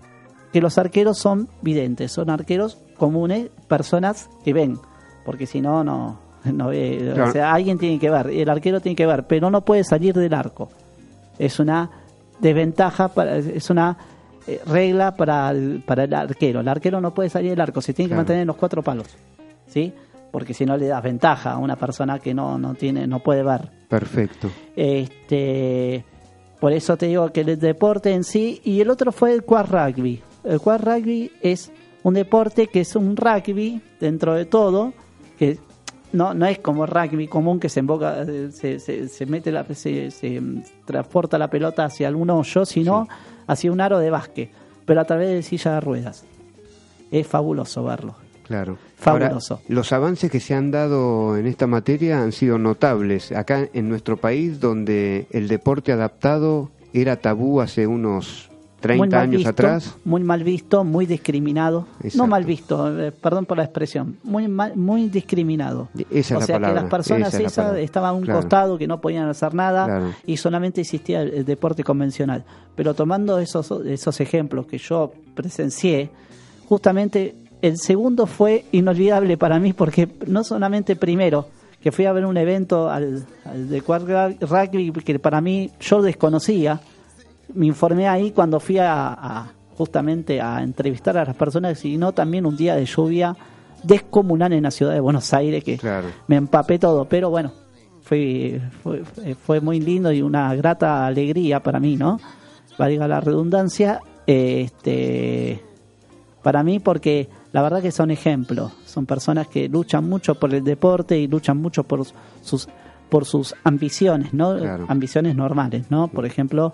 [0.53, 4.78] que los arqueros son videntes, son arqueros comunes, personas que ven,
[5.24, 6.20] porque si no, no,
[6.53, 6.70] no.
[6.70, 7.28] Claro.
[7.28, 10.14] O sea, alguien tiene que ver, el arquero tiene que ver, pero no puede salir
[10.14, 10.68] del arco.
[11.38, 11.90] Es una
[12.40, 13.97] desventaja, para, es una
[14.47, 16.61] eh, regla para el, para el arquero.
[16.61, 19.09] El arquero no puede salir del arco, se tiene que mantener en los cuatro palos,
[19.66, 19.93] ¿sí?
[20.30, 23.43] Porque si no le das ventaja a una persona que no, no tiene, no puede
[23.43, 23.68] ver.
[23.88, 24.51] Perfecto.
[24.74, 26.05] Este,
[26.59, 29.66] por eso te digo que el deporte en sí y el otro fue el quad
[29.66, 30.22] rugby.
[30.43, 31.70] El quad rugby es
[32.03, 34.93] un deporte que es un rugby dentro de todo,
[35.38, 35.59] que
[36.12, 40.10] no, no es como rugby común que se emboca, se, se, se mete la, se,
[40.10, 43.08] se, mm, transporta la pelota hacia algún hoyo, sino
[43.46, 44.50] hacia un aro de básquet,
[44.84, 46.24] pero a través de silla de ruedas.
[47.10, 48.14] Es fabuloso verlo.
[48.44, 48.78] Claro.
[48.96, 49.54] Fabuloso.
[49.54, 53.32] Ahora, los avances que se han dado en esta materia han sido notables.
[53.32, 58.51] Acá en nuestro país, donde el deporte adaptado era tabú hace unos
[58.83, 59.97] 30 muy mal años visto, atrás.
[60.05, 61.87] Muy mal visto, muy discriminado.
[61.97, 62.18] Exacto.
[62.18, 64.18] No mal visto, eh, perdón por la expresión.
[64.22, 65.89] Muy mal, muy discriminado.
[66.11, 68.41] Esa es o la sea palabra, que las personas esa esas estaban a un Claro.
[68.41, 70.12] costado, que no podían hacer nada Claro.
[70.26, 72.45] y solamente existía el, deporte convencional.
[72.76, 76.11] Pero tomando esos, esos ejemplos que yo presencié,
[76.68, 81.47] justamente el segundo fue inolvidable para mí porque no solamente primero,
[81.80, 84.03] que fui a ver un evento al, al de quad
[84.41, 86.80] rugby que para mí yo desconocía,
[87.55, 92.12] me informé ahí cuando fui a, a- justamente a entrevistar a las personas y no
[92.12, 93.34] también un día de lluvia
[93.82, 96.09] descomunal en la ciudad de Buenos Aires que Claro.
[96.28, 97.53] me empapé todo, pero bueno,
[98.03, 99.03] fue, fue,
[99.34, 102.20] fue muy lindo y una grata alegría para mí, ¿no?
[102.78, 105.62] Valga la redundancia, este,
[106.42, 110.64] para mí porque la verdad que son ejemplos, son personas que luchan mucho por el
[110.64, 112.03] deporte y luchan mucho por
[112.42, 112.68] sus
[113.09, 114.57] por sus ambiciones, ¿no?
[114.57, 114.86] Claro.
[114.88, 116.09] Ambiciones normales, ¿no?
[116.09, 116.72] Por ejemplo,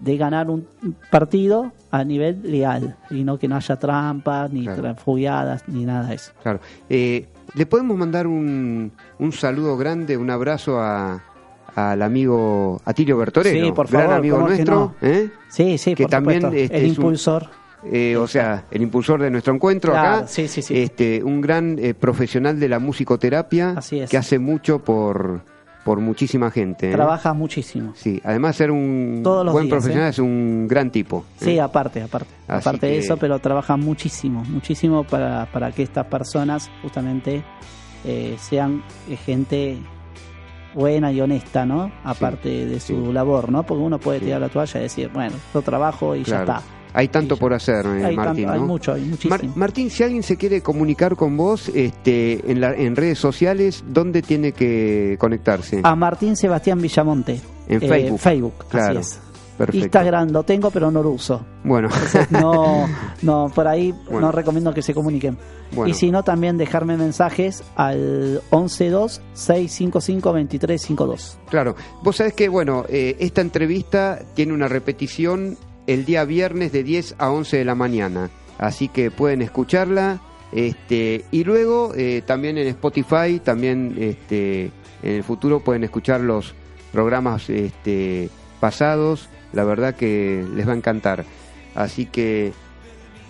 [0.00, 0.66] de ganar un
[1.10, 4.82] partido a nivel leal y no que no haya trampas, ni Claro.
[4.82, 6.32] transfugiadas, ni nada de eso.
[6.42, 6.60] Claro.
[6.90, 11.22] Eh, ¿Le podemos mandar un, un saludo grande, un abrazo a,
[11.74, 13.64] al amigo Atilio Bertorello?
[13.66, 14.74] Sí, por Gran favor, amigo ¿cómo que nuestro.
[14.74, 14.94] no?
[15.00, 15.30] ¿eh?
[15.48, 17.46] Sí, sí, Que por también, este, el un- impulsor.
[17.84, 20.26] Eh, o sea, el impulsor de nuestro encuentro Claro, acá.
[20.26, 20.76] sí, sí, sí.
[20.76, 24.10] Este, un gran eh, profesional de la musicoterapia Así es.
[24.10, 25.42] que hace mucho por,
[25.86, 26.90] por muchísima gente.
[26.90, 26.92] ¿eh?
[26.92, 27.92] Trabaja muchísimo.
[27.94, 30.10] Sí, además ser un Todos los buen días, profesional ¿eh?
[30.10, 31.24] es un gran tipo.
[31.38, 31.60] Sí, ¿eh?
[31.60, 32.28] aparte, aparte.
[32.48, 37.44] Así aparte de eso, pero trabaja muchísimo, muchísimo para, para que estas personas justamente
[38.04, 38.82] eh, sean
[39.24, 39.78] gente
[40.74, 41.92] buena y honesta, ¿no?
[42.02, 43.12] Aparte de su sí.
[43.12, 43.62] labor, ¿no?
[43.62, 44.24] Porque uno puede Sí.
[44.26, 46.46] tirar la toalla y decir, bueno, yo trabajo y Claro.
[46.46, 46.75] ya está.
[46.98, 49.36] Hay tanto por hacer, eh, Hay Martín, tanto- hay mucho, hay muchísimo.
[49.36, 53.84] Mar- Martín, si alguien se quiere comunicar con vos este, en, la- en redes sociales,
[53.86, 55.80] ¿dónde tiene que conectarse?
[55.84, 57.38] A Martín Sebastián Villamonte.
[57.68, 58.18] En Eh, Facebook.
[58.18, 59.00] Facebook, Claro.
[59.00, 59.20] así es.
[59.58, 59.84] Perfecto.
[59.84, 61.40] Instagram lo tengo, pero no lo uso.
[61.64, 62.86] Bueno, Entonces, no,
[63.22, 64.20] no, por ahí Bueno.
[64.26, 65.38] no recomiendo que se comuniquen.
[65.72, 65.90] Bueno.
[65.90, 71.36] Y si no, también dejarme mensajes al 112-655-2352.
[71.48, 71.74] claro.
[72.02, 75.56] Vos sabés que, bueno, eh, esta entrevista tiene una repetición
[75.86, 78.30] el día viernes de 10 a 11 de la mañana.
[78.58, 80.20] Así que pueden escucharla.
[80.52, 84.70] Este, y luego eh, también en Spotify, también este,
[85.02, 86.54] en el futuro pueden escuchar los
[86.92, 88.30] programas este,
[88.60, 89.28] pasados.
[89.52, 91.24] La verdad que les va a encantar.
[91.74, 92.52] Así que,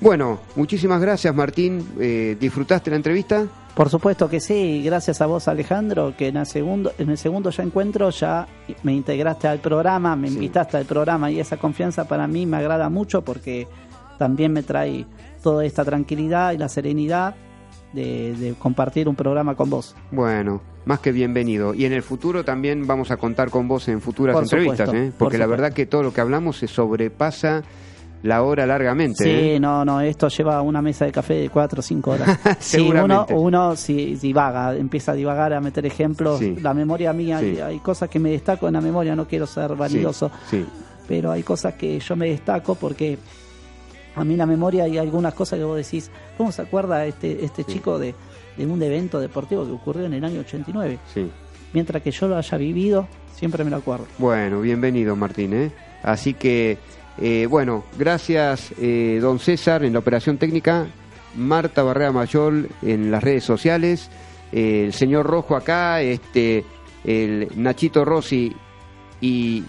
[0.00, 1.86] bueno, muchísimas gracias Martín.
[2.00, 3.46] Eh, ¿Disfrutaste la entrevista?
[3.74, 7.50] Por supuesto que sí, gracias a vos Alejandro, que en el segundo, en el segundo
[7.50, 8.46] ya encuentro ya
[8.82, 10.34] me integraste al programa, me Sí.
[10.34, 13.68] invitaste al programa y esa confianza para mí me agrada mucho porque
[14.18, 15.04] también me trae
[15.42, 17.34] toda esta tranquilidad y la serenidad
[17.92, 19.94] de, de compartir un programa con vos.
[20.10, 21.74] Bueno, más que bienvenido.
[21.74, 24.96] Y en el futuro también vamos a contar con vos en futuras Por entrevistas, supuesto,
[25.08, 25.10] ¿eh?
[25.10, 27.62] por porque la verdad que todo lo que hablamos se sobrepasa
[28.22, 29.22] la hora largamente.
[29.24, 29.60] Sí, ¿eh?
[29.60, 32.38] no, no, esto lleva una mesa de café de cuatro o cinco horas.
[32.58, 33.34] sí, uno, Seguramente.
[33.34, 36.38] uno si divaga, empieza a divagar, a meter ejemplos.
[36.40, 36.56] Sí.
[36.60, 37.46] La memoria mía, Sí.
[37.46, 40.30] hay, hay cosas que me destaco en la memoria, no quiero ser vanidoso.
[40.50, 40.64] sí.
[41.06, 43.16] pero hay cosas que yo me destaco porque
[44.16, 47.62] a mí la memoria hay algunas cosas que vos decís, ¿cómo se acuerda este, este
[47.64, 48.12] chico de,
[48.56, 50.98] de un evento deportivo que ocurrió en el año 89?
[51.14, 51.30] sí.
[51.72, 54.06] Mientras que yo lo haya vivido, siempre me lo acuerdo.
[54.18, 55.52] Bueno, bienvenido Martín.
[55.52, 55.72] ¿eh?
[56.02, 56.78] Así que,
[57.18, 60.86] eh, bueno, gracias eh, don César en la operación técnica,
[61.34, 64.10] Marta Barrea Mayol en las redes sociales,
[64.52, 66.64] eh, el señor Rojo acá, este,
[67.04, 68.54] el Nachito Rossi
[69.20, 69.64] y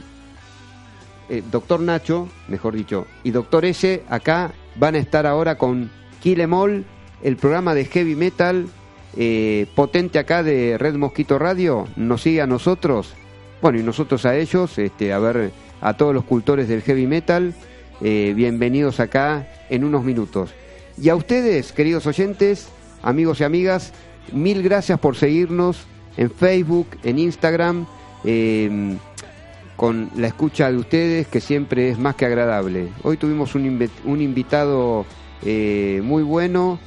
[1.29, 5.89] eh, doctor Nacho, mejor dicho, y doctor S acá van a estar ahora con
[6.21, 6.85] Kilemol,
[7.23, 8.67] el programa de heavy metal
[9.73, 13.15] potente acá de Red Mosquito Radio, nos sigue a nosotros,
[13.63, 17.53] bueno, y nosotros a ellos, este, a ver, a todos los cultores del heavy metal,
[18.01, 20.51] eh, bienvenidos acá en unos minutos.
[21.01, 22.69] Y a ustedes, queridos oyentes,
[23.03, 23.93] amigos y amigas,
[24.31, 25.85] mil gracias por seguirnos
[26.17, 27.85] en Facebook, en Instagram,
[28.23, 28.97] eh,
[29.75, 32.89] con la escucha de ustedes, que siempre es más que agradable.
[33.03, 35.05] Hoy tuvimos un, invi- un invitado
[35.45, 36.79] eh, muy bueno,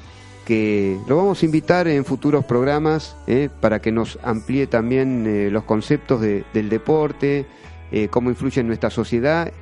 [0.44, 3.14] que lo vamos a invitar en futuros programas
[3.60, 7.46] para que nos amplíe también los conceptos de- del deporte,
[7.92, 9.52] eh, cómo influye en nuestra sociedad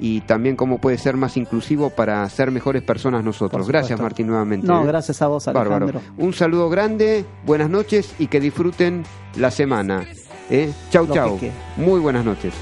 [0.00, 3.66] y también cómo puede ser más inclusivo para ser mejores personas nosotros.
[3.66, 4.00] Gracias.
[4.00, 4.66] Martín nuevamente.
[4.66, 4.86] No, eh.
[4.86, 5.86] gracias a vos, Bárbaro.
[5.86, 6.00] Alejandro.
[6.16, 9.04] Un saludo grande, buenas noches y que disfruten
[9.36, 10.06] la semana.
[10.50, 10.72] ¿eh?
[10.90, 11.38] Chau, Lo chau.
[11.38, 11.50] que.
[11.76, 12.54] Muy buenas noches.